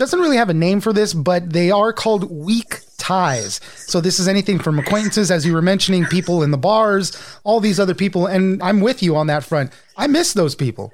doesn't 0.00 0.18
really 0.18 0.38
have 0.38 0.48
a 0.48 0.54
name 0.54 0.80
for 0.80 0.94
this, 0.94 1.12
but 1.12 1.50
they 1.50 1.70
are 1.70 1.92
called 1.92 2.30
weak 2.30 2.80
ties. 2.96 3.60
So 3.76 4.00
this 4.00 4.18
is 4.18 4.28
anything 4.28 4.58
from 4.58 4.78
acquaintances, 4.78 5.30
as 5.30 5.44
you 5.44 5.52
were 5.52 5.60
mentioning, 5.60 6.06
people 6.06 6.42
in 6.42 6.50
the 6.50 6.58
bars, 6.58 7.12
all 7.44 7.60
these 7.60 7.78
other 7.78 7.94
people. 7.94 8.26
And 8.26 8.62
I'm 8.62 8.80
with 8.80 9.02
you 9.02 9.14
on 9.14 9.26
that 9.26 9.44
front. 9.44 9.72
I 9.98 10.06
miss 10.06 10.32
those 10.32 10.54
people. 10.54 10.90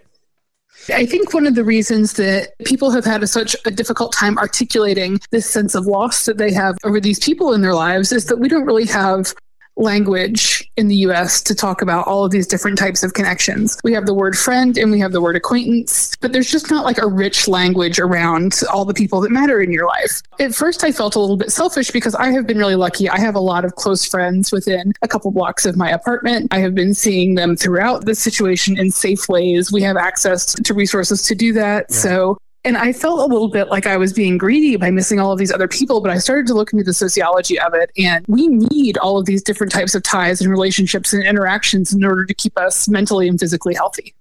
I 0.93 1.07
think 1.07 1.33
one 1.33 1.47
of 1.47 1.55
the 1.55 1.63
reasons 1.63 2.15
that 2.15 2.53
people 2.65 2.91
have 2.91 3.05
had 3.05 3.23
a, 3.23 3.29
such 3.29 3.55
a 3.65 3.71
difficult 3.71 4.13
time 4.13 4.39
articulating 4.39 5.21
this 5.31 5.49
sense 5.49 5.77
of 5.77 5.87
loss 5.87 6.25
that 6.27 6.39
they 6.39 6.53
have 6.53 6.77
over 6.83 7.01
these 7.01 7.21
people 7.21 7.53
in 7.53 7.63
their 7.63 7.75
lives 7.75 8.11
is 8.11 8.27
that 8.27 8.39
we 8.39 8.49
don't 8.49 8.65
really 8.65 8.87
have 8.87 9.35
language 9.77 10.71
in 10.77 10.89
the 10.89 10.97
US 10.97 11.43
to 11.43 11.55
talk 11.55 11.83
about 11.83 12.07
all 12.07 12.25
of 12.25 12.31
these 12.31 12.47
different 12.47 12.79
types 12.79 13.03
of 13.03 13.13
connections. 13.15 13.79
We 13.85 13.93
have 13.93 14.07
the 14.07 14.15
word 14.15 14.37
friend 14.37 14.77
and 14.77 14.91
we 14.91 14.99
have 15.01 15.13
the 15.13 15.21
word 15.21 15.37
acquaintance, 15.37 16.15
but 16.21 16.33
there's 16.33 16.51
just 16.51 16.71
not 16.71 16.85
like 16.85 16.99
a 16.99 17.07
rich 17.07 17.49
language 17.49 17.99
around 17.99 18.61
all 18.73 18.85
the 18.85 18.95
people 18.95 19.21
that 19.21 19.31
matter 19.31 19.61
in 19.61 19.73
your 19.73 19.87
life. 19.87 20.23
At 20.41 20.55
first, 20.55 20.85
I 20.85 20.93
felt 20.93 21.15
a 21.15 21.21
little 21.21 21.37
bit 21.37 21.53
selfish 21.53 21.91
because 21.91 22.15
I 22.15 22.31
have 22.31 22.47
been 22.47 22.59
really 22.59 22.77
lucky. 22.77 23.09
I 23.09 23.19
have 23.19 23.35
a 23.35 23.41
lot 23.41 23.65
of 23.65 23.75
close 23.77 24.05
friends 24.05 24.53
within 24.53 24.93
a 25.03 25.09
couple 25.09 25.31
blocks 25.31 25.67
of 25.67 25.77
my 25.77 25.91
apartment. 25.91 26.49
I 26.51 26.61
have 26.61 26.75
been 26.75 26.95
seeing 26.95 27.35
them 27.35 27.57
throughout 27.57 28.05
the 28.05 28.15
situation 28.15 28.79
in 28.79 28.91
safe 28.91 29.29
ways. 29.29 29.73
We 29.73 29.83
have 29.83 29.97
access 29.97 30.55
to 30.55 30.75
resources 30.75 31.23
to 31.23 31.35
do 31.35 31.53
that. 31.55 31.87
Yeah. 31.91 31.97
So 31.97 32.39
and 32.67 32.77
I 32.77 32.93
felt 32.93 33.21
a 33.21 33.33
little 33.33 33.49
bit 33.49 33.69
like 33.69 33.87
I 33.87 33.97
was 33.97 34.13
being 34.13 34.39
greedy 34.39 34.75
by 34.75 34.91
missing 34.91 35.21
all 35.21 35.31
of 35.31 35.39
these 35.39 35.53
other 35.53 35.69
people, 35.69 36.01
but 36.01 36.11
I 36.11 36.19
started 36.19 36.49
to 36.49 36.55
look 36.55 36.73
into 36.73 36.85
the 36.85 36.93
sociology 36.93 37.59
of 37.61 37.75
it. 37.75 37.93
And 37.97 38.27
we 38.27 38.49
need 38.49 38.99
all 38.99 39.19
of 39.19 39.25
these 39.25 39.41
different 39.41 39.73
types 39.73 39.95
of 39.95 40.03
ties 40.03 40.41
and 40.41 40.51
relationships 40.51 41.13
and 41.13 41.23
interactions 41.23 41.95
in 41.95 42.05
order 42.05 42.27
to 42.27 42.35
keep 42.35 42.59
us 42.59 42.89
mentally 42.89 43.29
and 43.29 43.39
physically 43.39 43.75
healthy. 43.75 44.15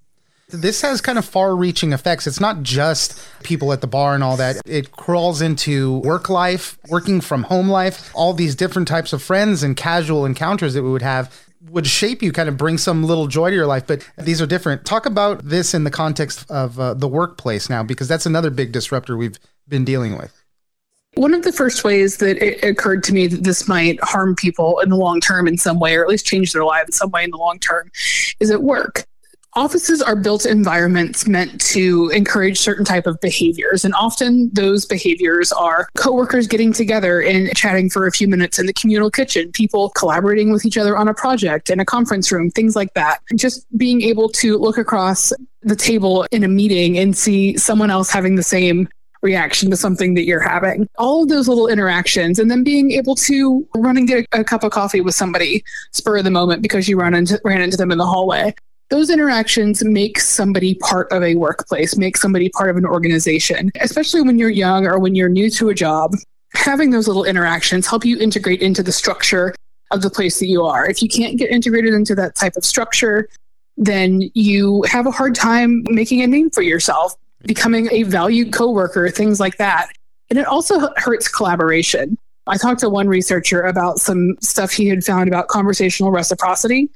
This 0.49 0.83
has 0.83 1.01
kind 1.01 1.17
of 1.17 1.25
far 1.25 1.55
reaching 1.55 1.91
effects. 1.91 2.27
It's 2.27 2.39
not 2.39 2.61
just 2.61 3.19
people 3.41 3.73
at 3.73 3.81
the 3.81 3.87
bar 3.87 4.13
and 4.13 4.23
all 4.23 4.37
that. 4.37 4.57
It 4.63 4.91
crawls 4.91 5.41
into 5.41 5.97
work 5.99 6.29
life, 6.29 6.77
working 6.87 7.21
from 7.21 7.43
home 7.43 7.67
life, 7.67 8.11
all 8.13 8.31
these 8.33 8.53
different 8.53 8.87
types 8.87 9.11
of 9.11 9.23
friends 9.23 9.63
and 9.63 9.75
casual 9.75 10.23
encounters 10.23 10.75
that 10.75 10.83
we 10.83 10.91
would 10.91 11.01
have 11.01 11.33
would 11.69 11.87
shape 11.87 12.21
you, 12.21 12.31
kind 12.31 12.49
of 12.49 12.57
bring 12.57 12.77
some 12.77 13.03
little 13.03 13.27
joy 13.27 13.49
to 13.49 13.55
your 13.55 13.67
life. 13.67 13.87
But 13.87 14.07
these 14.17 14.41
are 14.41 14.45
different. 14.45 14.85
Talk 14.85 15.05
about 15.05 15.43
this 15.43 15.73
in 15.73 15.83
the 15.83 15.91
context 15.91 16.49
of 16.49 16.79
uh, 16.79 16.93
the 16.93 17.07
workplace 17.07 17.69
now, 17.69 17.83
because 17.83 18.07
that's 18.07 18.25
another 18.25 18.49
big 18.49 18.71
disruptor 18.71 19.17
we've 19.17 19.39
been 19.67 19.85
dealing 19.85 20.17
with. 20.17 20.41
One 21.15 21.33
of 21.33 21.43
the 21.43 21.53
first 21.53 21.85
ways 21.85 22.17
that 22.17 22.43
it 22.43 22.61
occurred 22.63 23.01
to 23.05 23.13
me 23.13 23.27
that 23.27 23.43
this 23.45 23.69
might 23.69 24.03
harm 24.03 24.35
people 24.35 24.79
in 24.81 24.89
the 24.89 24.97
long 24.97 25.21
term 25.21 25.47
in 25.47 25.57
some 25.57 25.79
way, 25.79 25.95
or 25.95 26.03
at 26.03 26.09
least 26.09 26.25
change 26.25 26.51
their 26.51 26.65
lives 26.65 26.89
in 26.89 26.91
some 26.91 27.09
way 27.11 27.23
in 27.23 27.31
the 27.31 27.37
long 27.37 27.57
term, 27.59 27.89
is 28.39 28.51
at 28.51 28.63
work 28.63 29.04
offices 29.55 30.01
are 30.01 30.15
built 30.15 30.45
environments 30.45 31.27
meant 31.27 31.61
to 31.61 32.09
encourage 32.09 32.59
certain 32.59 32.83
type 32.83 33.07
of 33.07 33.19
behaviors 33.21 33.85
and 33.85 33.93
often 33.95 34.49
those 34.53 34.85
behaviors 34.85 35.51
are 35.53 35.87
coworkers 35.95 36.45
getting 36.45 36.73
together 36.73 37.21
and 37.21 37.55
chatting 37.55 37.89
for 37.89 38.05
a 38.05 38.11
few 38.11 38.27
minutes 38.27 38.59
in 38.59 38.65
the 38.65 38.73
communal 38.73 39.09
kitchen 39.09 39.51
people 39.53 39.89
collaborating 39.91 40.51
with 40.51 40.65
each 40.65 40.77
other 40.77 40.97
on 40.97 41.07
a 41.07 41.13
project 41.13 41.69
in 41.69 41.79
a 41.79 41.85
conference 41.85 42.31
room 42.31 42.49
things 42.51 42.75
like 42.75 42.93
that 42.95 43.19
just 43.35 43.65
being 43.77 44.01
able 44.01 44.27
to 44.27 44.57
look 44.57 44.77
across 44.77 45.31
the 45.61 45.75
table 45.75 46.25
in 46.31 46.43
a 46.43 46.49
meeting 46.49 46.97
and 46.97 47.17
see 47.17 47.57
someone 47.57 47.89
else 47.89 48.09
having 48.09 48.35
the 48.35 48.43
same 48.43 48.89
reaction 49.21 49.71
to 49.71 49.75
something 49.75 50.13
that 50.13 50.25
you're 50.25 50.39
having. 50.39 50.87
All 50.99 51.23
of 51.23 51.29
those 51.29 51.47
little 51.47 51.67
interactions, 51.67 52.37
and 52.37 52.51
then 52.51 52.63
being 52.63 52.91
able 52.91 53.15
to 53.15 53.67
run 53.75 53.97
and 53.97 54.07
get 54.07 54.27
a, 54.31 54.41
a, 54.41 54.43
cup 54.43 54.63
of 54.63 54.71
coffee 54.71 55.01
with 55.01 55.15
somebody 55.15 55.63
spur 55.93 56.17
of 56.17 56.25
the 56.25 56.29
moment 56.29 56.61
because 56.61 56.87
you 56.87 56.95
run 56.95 57.15
into 57.15 57.41
ran 57.43 57.63
into 57.63 57.75
them 57.75 57.91
in 57.91 57.97
the 57.97 58.05
hallway 58.05 58.53
those 58.89 59.09
interactions 59.09 59.83
make 59.83 60.19
somebody 60.19 60.75
part 60.75 61.11
of 61.11 61.23
a 61.23 61.35
workplace, 61.35 61.97
make 61.97 62.17
somebody 62.17 62.49
part 62.49 62.69
of 62.69 62.77
an 62.77 62.85
organization, 62.85 63.71
especially 63.81 64.21
when 64.21 64.37
you're 64.37 64.49
young 64.49 64.85
or 64.85 64.99
when 64.99 65.15
you're 65.15 65.29
new 65.29 65.49
to 65.51 65.69
a 65.69 65.73
job. 65.73 66.13
Having 66.53 66.91
those 66.91 67.07
little 67.07 67.25
interactions 67.25 67.87
help 67.87 68.05
you 68.05 68.17
integrate 68.19 68.61
into 68.61 68.83
the 68.83 68.91
structure 68.91 69.55
of 69.91 70.01
the 70.01 70.09
place 70.09 70.39
that 70.39 70.47
you 70.47 70.63
are. 70.63 70.89
If 70.89 71.01
you 71.01 71.09
can't 71.09 71.37
get 71.37 71.49
integrated 71.51 71.93
into 71.93 72.15
that 72.15 72.35
type 72.35 72.55
of 72.55 72.63
structure, 72.63 73.27
then 73.77 74.29
you 74.33 74.83
have 74.83 75.05
a 75.05 75.11
hard 75.11 75.35
time 75.35 75.83
making 75.89 76.21
a 76.21 76.27
name 76.27 76.49
for 76.49 76.61
yourself, 76.61 77.15
becoming 77.43 77.89
a 77.91 78.03
valued 78.03 78.53
coworker, 78.53 79.09
things 79.09 79.39
like 79.39 79.57
that. 79.57 79.89
And 80.29 80.39
it 80.39 80.45
also 80.47 80.93
hurts 80.97 81.27
collaboration. 81.27 82.17
I 82.47 82.57
talked 82.57 82.79
to 82.81 82.89
one 82.89 83.07
researcher 83.07 83.63
about 83.63 83.99
some 83.99 84.35
stuff 84.41 84.71
he 84.71 84.87
had 84.87 85.03
found 85.03 85.27
about 85.27 85.47
conversational 85.47 86.11
reciprocity. 86.11 86.89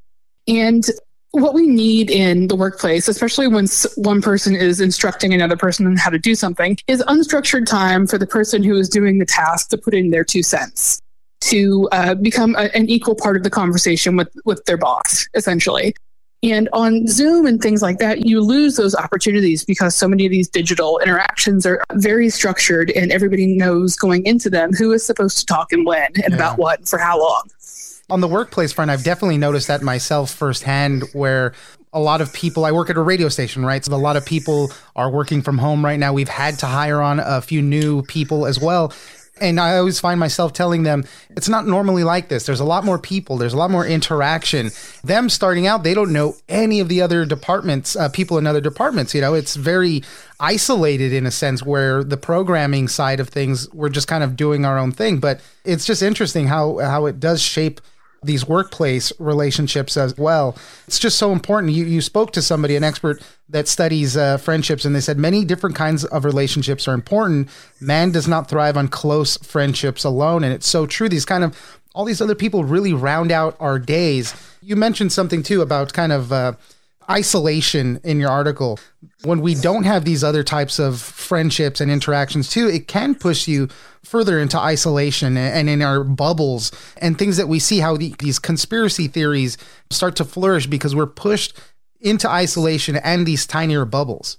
And 0.47 0.83
what 1.31 1.53
we 1.53 1.67
need 1.67 2.09
in 2.09 2.47
the 2.47 2.55
workplace, 2.55 3.07
especially 3.07 3.47
when 3.47 3.67
one 3.95 4.21
person 4.21 4.55
is 4.55 4.81
instructing 4.81 5.33
another 5.33 5.55
person 5.55 5.85
on 5.85 5.95
how 5.95 6.09
to 6.09 6.17
do 6.19 6.33
something, 6.35 6.77
is 6.87 7.03
unstructured 7.03 7.65
time 7.67 8.07
for 8.07 8.17
the 8.17 8.25
person 8.25 8.63
who 8.63 8.75
is 8.75 8.89
doing 8.89 9.19
the 9.19 9.25
task 9.25 9.69
to 9.69 9.77
put 9.77 9.93
in 9.93 10.09
their 10.09 10.23
two 10.23 10.41
cents. 10.41 11.01
to 11.41 11.87
uh, 11.91 12.15
become 12.15 12.55
a, 12.55 12.69
an 12.75 12.89
equal 12.89 13.15
part 13.15 13.37
of 13.37 13.43
the 13.43 13.49
conversation 13.49 14.15
with 14.15 14.29
with 14.45 14.63
their 14.65 14.77
boss, 14.77 15.27
essentially. 15.35 15.95
And 16.41 16.69
on 16.71 17.05
Zoom 17.07 17.45
and 17.45 17.61
things 17.61 17.81
like 17.81 17.97
that, 17.99 18.25
you 18.25 18.39
lose 18.39 18.77
those 18.77 18.95
opportunities 18.95 19.65
because 19.65 19.93
so 19.93 20.07
many 20.07 20.25
of 20.25 20.31
these 20.31 20.47
digital 20.47 20.97
interactions 20.99 21.65
are 21.65 21.83
very 21.93 22.29
structured 22.29 22.91
and 22.91 23.11
everybody 23.11 23.57
knows 23.57 23.97
going 23.97 24.25
into 24.25 24.49
them 24.49 24.71
who 24.73 24.93
is 24.93 25.05
supposed 25.05 25.37
to 25.39 25.45
talk 25.45 25.73
and 25.73 25.85
when 25.85 26.05
and 26.23 26.29
yeah. 26.29 26.35
about 26.35 26.57
what 26.57 26.79
and 26.79 26.87
for 26.87 26.97
how 26.97 27.19
long. 27.19 27.43
On 28.09 28.21
the 28.21 28.27
workplace 28.27 28.73
front, 28.73 28.89
I've 28.89 29.03
definitely 29.03 29.37
noticed 29.37 29.67
that 29.67 29.81
myself 29.81 30.31
firsthand 30.31 31.03
where 31.13 31.53
a 31.91 31.99
lot 31.99 32.21
of 32.21 32.31
people 32.33 32.65
i 32.65 32.71
work 32.71 32.91
at 32.91 32.97
a 32.97 33.01
radio 33.01 33.29
station 33.29 33.65
right 33.65 33.83
so 33.83 33.91
a 33.95 33.97
lot 33.97 34.15
of 34.15 34.23
people 34.23 34.71
are 34.95 35.09
working 35.09 35.41
from 35.41 35.57
home 35.57 35.83
right 35.83 35.97
now 35.97 36.13
we've 36.13 36.29
had 36.29 36.59
to 36.59 36.67
hire 36.67 37.01
on 37.01 37.19
a 37.19 37.41
few 37.41 37.63
new 37.63 38.03
people 38.03 38.45
as 38.45 38.59
well 38.59 38.93
and 39.41 39.59
I 39.59 39.77
always 39.77 39.99
find 39.99 40.19
myself 40.19 40.53
telling 40.53 40.83
them 40.83 41.05
it's 41.29 41.49
not 41.49 41.67
normally 41.67 42.03
like 42.03 42.29
this. 42.29 42.45
There's 42.45 42.59
a 42.59 42.65
lot 42.65 42.83
more 42.83 42.99
people. 42.99 43.37
There's 43.37 43.53
a 43.53 43.57
lot 43.57 43.71
more 43.71 43.85
interaction. 43.85 44.71
Them 45.03 45.29
starting 45.29 45.67
out, 45.67 45.83
they 45.83 45.93
don't 45.93 46.13
know 46.13 46.35
any 46.47 46.79
of 46.79 46.89
the 46.89 47.01
other 47.01 47.25
departments, 47.25 47.95
uh, 47.95 48.09
people 48.09 48.37
in 48.37 48.47
other 48.47 48.61
departments. 48.61 49.13
You 49.13 49.21
know, 49.21 49.33
it's 49.33 49.55
very 49.55 50.03
isolated 50.39 51.13
in 51.13 51.25
a 51.25 51.31
sense 51.31 51.63
where 51.63 52.03
the 52.03 52.17
programming 52.17 52.87
side 52.87 53.19
of 53.19 53.29
things, 53.29 53.71
we're 53.73 53.89
just 53.89 54.07
kind 54.07 54.23
of 54.23 54.35
doing 54.35 54.65
our 54.65 54.77
own 54.77 54.91
thing. 54.91 55.19
But 55.19 55.41
it's 55.63 55.85
just 55.85 56.01
interesting 56.01 56.47
how 56.47 56.77
how 56.79 57.05
it 57.05 57.19
does 57.19 57.41
shape 57.41 57.81
these 58.23 58.47
workplace 58.47 59.11
relationships 59.19 59.97
as 59.97 60.17
well. 60.17 60.57
It's 60.87 60.99
just 60.99 61.17
so 61.17 61.31
important. 61.31 61.73
You 61.73 61.85
you 61.85 62.01
spoke 62.01 62.31
to 62.33 62.41
somebody, 62.41 62.75
an 62.75 62.83
expert 62.83 63.21
that 63.49 63.67
studies 63.67 64.17
uh, 64.17 64.37
friendships, 64.37 64.85
and 64.85 64.95
they 64.95 65.01
said 65.01 65.17
many 65.17 65.45
different 65.45 65.75
kinds 65.75 66.05
of 66.05 66.25
relationships 66.25 66.87
are 66.87 66.93
important. 66.93 67.49
Man 67.79 68.11
does 68.11 68.27
not 68.27 68.49
thrive 68.49 68.77
on 68.77 68.87
close 68.87 69.37
friendships 69.37 70.03
alone, 70.03 70.43
and 70.43 70.53
it's 70.53 70.67
so 70.67 70.85
true. 70.85 71.09
These 71.09 71.25
kind 71.25 71.43
of 71.43 71.79
all 71.95 72.05
these 72.05 72.21
other 72.21 72.35
people 72.35 72.63
really 72.63 72.93
round 72.93 73.31
out 73.31 73.55
our 73.59 73.79
days. 73.79 74.33
You 74.61 74.75
mentioned 74.75 75.11
something 75.11 75.43
too 75.43 75.61
about 75.61 75.93
kind 75.93 76.11
of. 76.11 76.31
Uh, 76.31 76.53
isolation 77.09 77.99
in 78.03 78.19
your 78.19 78.29
article. 78.29 78.79
When 79.23 79.41
we 79.41 79.55
don't 79.55 79.83
have 79.83 80.05
these 80.05 80.23
other 80.23 80.43
types 80.43 80.79
of 80.79 81.01
friendships 81.01 81.81
and 81.81 81.91
interactions 81.91 82.49
too, 82.49 82.67
it 82.67 82.87
can 82.87 83.15
push 83.15 83.47
you 83.47 83.67
further 84.03 84.39
into 84.39 84.57
isolation 84.57 85.35
and 85.35 85.69
in 85.69 85.81
our 85.81 86.03
bubbles 86.03 86.71
and 86.97 87.17
things 87.17 87.37
that 87.37 87.47
we 87.47 87.59
see 87.59 87.79
how 87.79 87.97
the, 87.97 88.15
these 88.19 88.39
conspiracy 88.39 89.07
theories 89.07 89.57
start 89.89 90.15
to 90.17 90.25
flourish 90.25 90.67
because 90.67 90.95
we're 90.95 91.05
pushed 91.05 91.59
into 91.99 92.29
isolation 92.29 92.95
and 92.97 93.25
these 93.25 93.45
tinier 93.45 93.85
bubbles. 93.85 94.37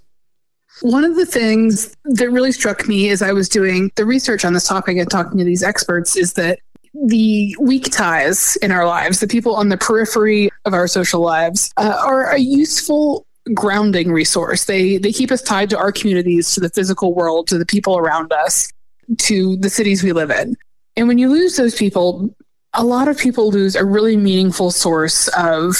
One 0.83 1.05
of 1.05 1.17
the 1.17 1.27
things 1.27 1.95
that 2.05 2.31
really 2.31 2.53
struck 2.53 2.89
me 2.89 3.11
as 3.11 3.21
I 3.21 3.33
was 3.33 3.49
doing 3.49 3.91
the 3.97 4.07
research 4.07 4.45
on 4.45 4.55
this 4.55 4.67
topic 4.67 4.97
and 4.97 5.11
talking 5.11 5.37
to 5.39 5.45
these 5.45 5.62
experts 5.62 6.17
is 6.17 6.35
that 6.35 6.61
the 6.94 7.56
weak 7.61 7.90
ties 7.90 8.56
in 8.56 8.73
our 8.73 8.87
lives, 8.87 9.20
the 9.20 9.28
people 9.28 9.54
on 9.54 9.68
the 9.68 9.76
periphery 9.76 10.50
of 10.64 10.75
our 10.75 10.88
social 10.88 11.20
lives, 11.20 11.73
uh, 11.76 11.97
are 12.04 12.30
a 12.30 12.38
useful 12.38 13.26
grounding 13.54 14.12
resource. 14.12 14.64
They 14.64 14.99
they 14.99 15.12
keep 15.12 15.30
us 15.30 15.42
tied 15.42 15.70
to 15.70 15.78
our 15.78 15.92
communities, 15.92 16.54
to 16.54 16.61
the 16.61 16.70
physical 16.70 17.14
world, 17.14 17.47
to 17.49 17.59
the 17.59 17.66
people 17.66 17.97
around 17.97 18.32
us, 18.32 18.73
to 19.18 19.56
the 19.56 19.70
cities 19.70 20.02
we 20.02 20.12
live 20.12 20.30
in. 20.30 20.56
And 20.97 21.09
when 21.09 21.18
you 21.18 21.30
lose 21.30 21.56
those 21.56 21.75
people, 21.75 22.35
a 22.75 22.85
lot 22.85 23.09
of 23.09 23.18
people 23.18 23.50
lose 23.50 23.75
a 23.75 23.85
really 23.85 24.16
meaningful 24.16 24.70
source 24.70 25.28
of 25.28 25.76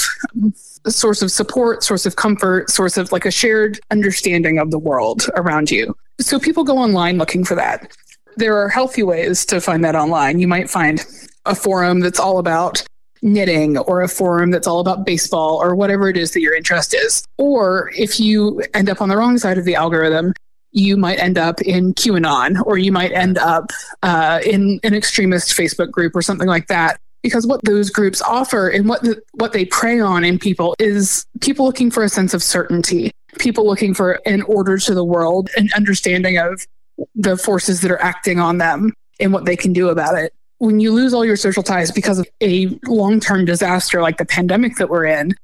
source 0.87 1.23
of 1.23 1.31
support, 1.31 1.85
source 1.85 2.07
of 2.07 2.17
comfort, 2.17 2.71
source 2.71 2.97
of 2.97 3.13
like 3.13 3.27
a 3.27 3.31
shared 3.31 3.79
understanding 3.91 4.59
of 4.59 4.71
the 4.71 4.79
world 4.79 5.27
around 5.37 5.71
you. 5.71 5.95
So 6.21 6.39
people 6.39 6.65
go 6.65 6.79
online 6.79 7.19
looking 7.19 7.45
for 7.45 7.55
that 7.55 7.93
there 8.37 8.57
are 8.57 8.69
healthy 8.69 9.03
ways 9.03 9.45
to 9.47 9.61
find 9.61 9.85
that 9.85 9.97
online. 9.97 10.39
You 10.39 10.49
might 10.49 10.71
find 10.71 11.05
a 11.47 11.55
forum 11.55 12.01
that's 12.01 12.21
all 12.21 12.39
about 12.39 12.83
knitting 13.23 13.77
or 13.79 14.03
a 14.03 14.09
forum 14.09 14.51
that's 14.51 14.67
all 14.67 14.81
about 14.81 15.05
baseball 15.05 15.63
or 15.63 15.75
whatever 15.75 16.09
it 16.09 16.17
is 16.17 16.33
that 16.33 16.41
your 16.41 16.55
interest 16.55 16.95
is. 16.95 17.23
Or 17.39 17.91
if 17.97 18.19
you 18.19 18.63
end 18.75 18.89
up 18.89 19.01
on 19.01 19.09
the 19.09 19.17
wrong 19.17 19.39
side 19.39 19.59
of 19.59 19.65
the 19.65 19.75
algorithm, 19.75 20.33
you 20.73 20.97
might 20.97 21.19
end 21.19 21.37
up 21.37 21.61
in 21.63 21.95
QAnon 21.95 22.65
or 22.65 22.79
you 22.79 22.93
might 22.93 23.13
end 23.13 23.39
up 23.39 23.71
uh, 24.03 24.41
in 24.45 24.81
an 24.85 24.95
extremist 24.95 25.57
Facebook 25.57 25.91
group 25.91 26.15
or 26.15 26.23
something 26.23 26.49
like 26.49 26.69
that. 26.69 26.99
Because 27.23 27.47
what 27.47 27.63
those 27.65 27.91
groups 27.91 28.23
offer 28.23 28.69
and 28.69 28.89
what 28.89 29.03
the, 29.03 29.21
what 29.35 29.53
they 29.53 29.67
prey 29.67 30.01
on 30.01 30.25
in 30.25 30.39
people 30.39 30.75
is 30.79 31.27
people 31.43 31.67
looking 31.67 31.91
for 31.91 32.03
a 32.03 32.09
sense 32.09 32.33
of 32.33 32.43
certainty, 32.43 33.11
people 33.39 33.67
looking 33.67 33.93
for 33.93 34.21
an 34.25 34.41
order 34.43 34.79
to 34.79 34.95
the 34.95 35.05
world, 35.05 35.51
an 35.57 35.69
understanding 35.77 36.39
of 36.39 36.67
the 37.15 37.37
forces 37.37 37.81
that 37.81 37.91
are 37.91 38.03
acting 38.03 38.39
on 38.39 38.59
them 38.59 38.93
and 39.19 39.33
what 39.33 39.45
they 39.45 39.57
can 39.57 39.73
do 39.73 39.89
about 39.89 40.17
it. 40.19 40.33
When 40.59 40.81
you 40.81 40.93
lose 40.93 41.15
all 41.15 41.25
your 41.25 41.37
social 41.37 41.63
ties 41.63 41.91
because 41.91 42.19
of 42.19 42.29
a 42.43 42.67
long 42.87 43.21
term 43.21 43.45
disaster 43.45 44.03
like 44.03 44.19
the 44.19 44.27
pandemic 44.27 44.77
that 44.77 44.91
we're 44.91 45.07
in, 45.07 45.35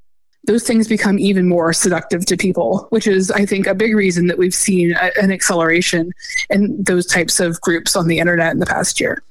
those 0.46 0.62
things 0.62 0.86
become 0.88 1.18
even 1.18 1.48
more 1.48 1.72
seductive 1.72 2.24
to 2.26 2.36
people, 2.36 2.86
which 2.90 3.06
is, 3.06 3.30
I 3.30 3.44
think, 3.44 3.66
a 3.66 3.74
big 3.74 3.94
reason 3.94 4.28
that 4.28 4.38
we've 4.38 4.54
seen 4.54 4.94
a, 4.94 5.10
an 5.20 5.32
acceleration 5.32 6.12
in 6.50 6.82
those 6.82 7.06
types 7.06 7.40
of 7.40 7.60
groups 7.60 7.96
on 7.96 8.06
the 8.06 8.18
internet 8.18 8.52
in 8.52 8.60
the 8.60 8.66
past 8.66 9.00
year. 9.00 9.22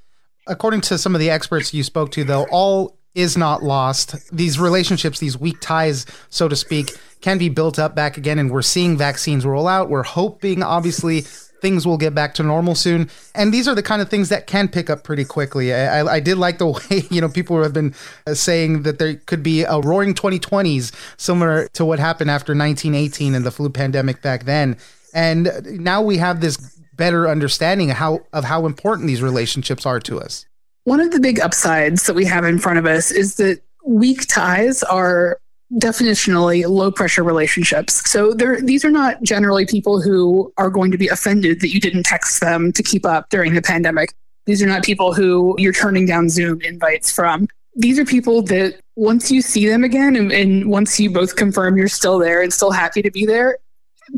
According 0.47 0.81
to 0.81 0.97
some 0.97 1.15
of 1.15 1.21
the 1.21 1.29
experts 1.29 1.73
you 1.73 1.83
spoke 1.83 2.11
to, 2.11 2.23
though, 2.23 2.45
all 2.51 2.97
is 3.15 3.37
not 3.37 3.63
lost. 3.63 4.15
These 4.35 4.59
relationships, 4.59 5.19
these 5.19 5.37
weak 5.37 5.59
ties, 5.61 6.05
so 6.29 6.47
to 6.49 6.55
speak, 6.55 6.91
can 7.21 7.37
be 7.37 7.49
built 7.49 7.79
up 7.79 7.95
back 7.95 8.17
again. 8.17 8.37
And 8.37 8.51
we're 8.51 8.61
seeing 8.61 8.97
vaccines 8.97 9.45
roll 9.45 9.67
out. 9.67 9.89
We're 9.89 10.03
hoping, 10.03 10.61
obviously, 10.61 11.25
things 11.65 11.87
will 11.87 11.97
get 11.97 12.13
back 12.13 12.35
to 12.35 12.43
normal 12.43 12.75
soon. 12.75 13.09
And 13.33 13.51
these 13.51 13.67
are 13.67 13.73
the 13.73 13.81
kind 13.81 13.99
of 13.99 14.07
things 14.07 14.29
that 14.29 14.45
can 14.45 14.67
pick 14.67 14.87
up 14.87 15.03
pretty 15.03 15.25
quickly. 15.25 15.73
I, 15.73 16.01
I, 16.01 16.13
I 16.17 16.19
did 16.19 16.37
like 16.37 16.59
the 16.59 16.67
way, 16.67 17.07
you 17.09 17.19
know, 17.19 17.27
people 17.27 17.63
have 17.63 17.73
been 17.73 17.95
uh, 18.27 18.35
saying 18.35 18.83
that 18.83 18.99
there 18.99 19.15
could 19.15 19.41
be 19.41 19.63
a 19.63 19.79
roaring 19.79 20.13
2020s 20.13 20.93
similar 21.17 21.67
to 21.69 21.83
what 21.83 21.97
happened 21.97 22.29
after 22.29 22.51
1918 22.51 23.33
and 23.33 23.43
the 23.43 23.49
flu 23.49 23.71
pandemic 23.71 24.21
back 24.21 24.43
then. 24.43 24.77
And 25.11 25.49
now 25.65 26.03
we 26.03 26.17
have 26.17 26.39
this 26.39 26.55
better 26.93 27.27
understanding 27.27 27.89
of 27.89 27.97
how, 27.97 28.19
of 28.31 28.43
how 28.43 28.67
important 28.67 29.07
these 29.07 29.23
relationships 29.23 29.87
are 29.87 29.99
to 30.01 30.19
us. 30.19 30.45
One 30.83 30.99
of 30.99 31.09
the 31.09 31.19
big 31.19 31.39
upsides 31.39 32.05
that 32.05 32.13
we 32.13 32.25
have 32.25 32.45
in 32.45 32.59
front 32.59 32.77
of 32.77 32.85
us 32.85 33.09
is 33.09 33.37
that 33.37 33.59
weak 33.83 34.27
ties 34.27 34.83
are 34.83 35.39
definitionally 35.73 36.67
low 36.67 36.91
pressure 36.91 37.23
relationships. 37.23 38.09
So 38.09 38.33
these 38.33 38.85
are 38.85 38.91
not 38.91 39.21
generally 39.23 39.65
people 39.65 40.01
who 40.01 40.53
are 40.57 40.69
going 40.69 40.91
to 40.91 40.97
be 40.97 41.07
offended 41.07 41.61
that 41.61 41.73
you 41.73 41.79
didn't 41.79 42.03
text 42.03 42.39
them 42.39 42.71
to 42.73 42.83
keep 42.83 43.05
up 43.05 43.29
during 43.29 43.53
the 43.53 43.61
pandemic. 43.61 44.13
These 44.45 44.61
are 44.61 44.67
not 44.67 44.83
people 44.83 45.13
who 45.13 45.55
you're 45.57 45.73
turning 45.73 46.05
down 46.05 46.29
Zoom 46.29 46.61
invites 46.61 47.11
from. 47.11 47.47
These 47.75 47.99
are 47.99 48.05
people 48.05 48.41
that 48.43 48.79
once 48.95 49.31
you 49.31 49.41
see 49.41 49.67
them 49.67 49.83
again 49.83 50.15
and, 50.15 50.31
and 50.31 50.69
once 50.69 50.99
you 50.99 51.09
both 51.09 51.35
confirm 51.35 51.77
you're 51.77 51.87
still 51.87 52.19
there 52.19 52.41
and 52.41 52.53
still 52.53 52.71
happy 52.71 53.01
to 53.01 53.11
be 53.11 53.25
there, 53.25 53.57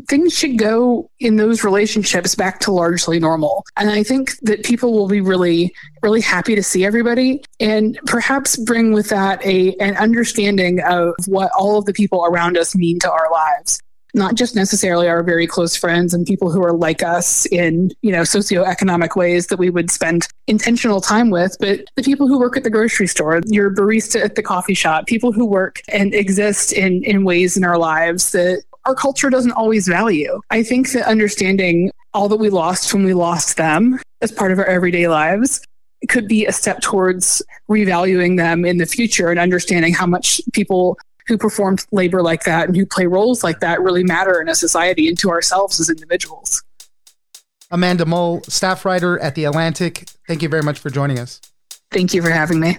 things 0.08 0.36
should 0.36 0.58
go 0.58 1.10
in 1.20 1.36
those 1.36 1.64
relationships 1.64 2.34
back 2.34 2.60
to 2.60 2.72
largely 2.72 3.18
normal. 3.18 3.64
And 3.76 3.90
I 3.90 4.02
think 4.02 4.38
that 4.40 4.64
people 4.64 4.92
will 4.92 5.08
be 5.08 5.20
really, 5.20 5.74
really 6.02 6.20
happy 6.20 6.54
to 6.54 6.62
see 6.62 6.84
everybody 6.84 7.44
and 7.60 7.98
perhaps 8.06 8.56
bring 8.56 8.92
with 8.92 9.08
that 9.10 9.44
a 9.44 9.74
an 9.80 9.96
understanding 9.96 10.80
of 10.82 11.14
what 11.26 11.50
all 11.56 11.78
of 11.78 11.84
the 11.84 11.92
people 11.92 12.24
around 12.24 12.56
us 12.56 12.76
mean 12.76 12.98
to 13.00 13.10
our 13.10 13.30
lives. 13.30 13.80
Not 14.14 14.36
just 14.36 14.56
necessarily 14.56 15.06
our 15.06 15.22
very 15.22 15.46
close 15.46 15.76
friends 15.76 16.14
and 16.14 16.26
people 16.26 16.50
who 16.50 16.64
are 16.64 16.72
like 16.72 17.02
us 17.02 17.44
in, 17.46 17.90
you 18.00 18.10
know, 18.10 18.22
socioeconomic 18.22 19.16
ways 19.16 19.48
that 19.48 19.58
we 19.58 19.68
would 19.68 19.90
spend 19.90 20.26
intentional 20.46 21.02
time 21.02 21.28
with, 21.28 21.56
but 21.60 21.80
the 21.94 22.02
people 22.02 22.26
who 22.26 22.38
work 22.38 22.56
at 22.56 22.64
the 22.64 22.70
grocery 22.70 23.06
store, 23.06 23.42
your 23.46 23.70
barista 23.70 24.24
at 24.24 24.34
the 24.34 24.42
coffee 24.42 24.74
shop, 24.74 25.06
people 25.06 25.30
who 25.30 25.44
work 25.44 25.82
and 25.88 26.14
exist 26.14 26.72
in, 26.72 27.04
in 27.04 27.22
ways 27.22 27.56
in 27.58 27.64
our 27.64 27.78
lives 27.78 28.32
that 28.32 28.62
our 28.88 28.94
culture 28.94 29.28
doesn't 29.28 29.52
always 29.52 29.86
value. 29.86 30.40
I 30.50 30.62
think 30.62 30.92
that 30.92 31.06
understanding 31.06 31.92
all 32.14 32.28
that 32.30 32.36
we 32.36 32.48
lost 32.48 32.94
when 32.94 33.04
we 33.04 33.12
lost 33.12 33.58
them 33.58 34.00
as 34.22 34.32
part 34.32 34.50
of 34.50 34.58
our 34.58 34.64
everyday 34.64 35.08
lives 35.08 35.60
could 36.08 36.26
be 36.26 36.46
a 36.46 36.52
step 36.52 36.80
towards 36.80 37.42
revaluing 37.68 38.38
them 38.38 38.64
in 38.64 38.78
the 38.78 38.86
future 38.86 39.28
and 39.28 39.38
understanding 39.38 39.92
how 39.92 40.06
much 40.06 40.40
people 40.54 40.96
who 41.26 41.36
perform 41.36 41.76
labor 41.92 42.22
like 42.22 42.44
that 42.44 42.66
and 42.66 42.76
who 42.76 42.86
play 42.86 43.04
roles 43.04 43.44
like 43.44 43.60
that 43.60 43.82
really 43.82 44.04
matter 44.04 44.40
in 44.40 44.48
a 44.48 44.54
society 44.54 45.06
and 45.06 45.18
to 45.18 45.28
ourselves 45.28 45.78
as 45.78 45.90
individuals. 45.90 46.62
Amanda 47.70 48.06
Mull, 48.06 48.42
staff 48.44 48.86
writer 48.86 49.18
at 49.18 49.34
The 49.34 49.44
Atlantic, 49.44 50.08
thank 50.26 50.40
you 50.40 50.48
very 50.48 50.62
much 50.62 50.78
for 50.78 50.88
joining 50.88 51.18
us. 51.18 51.42
Thank 51.90 52.14
you 52.14 52.22
for 52.22 52.30
having 52.30 52.58
me. 52.58 52.78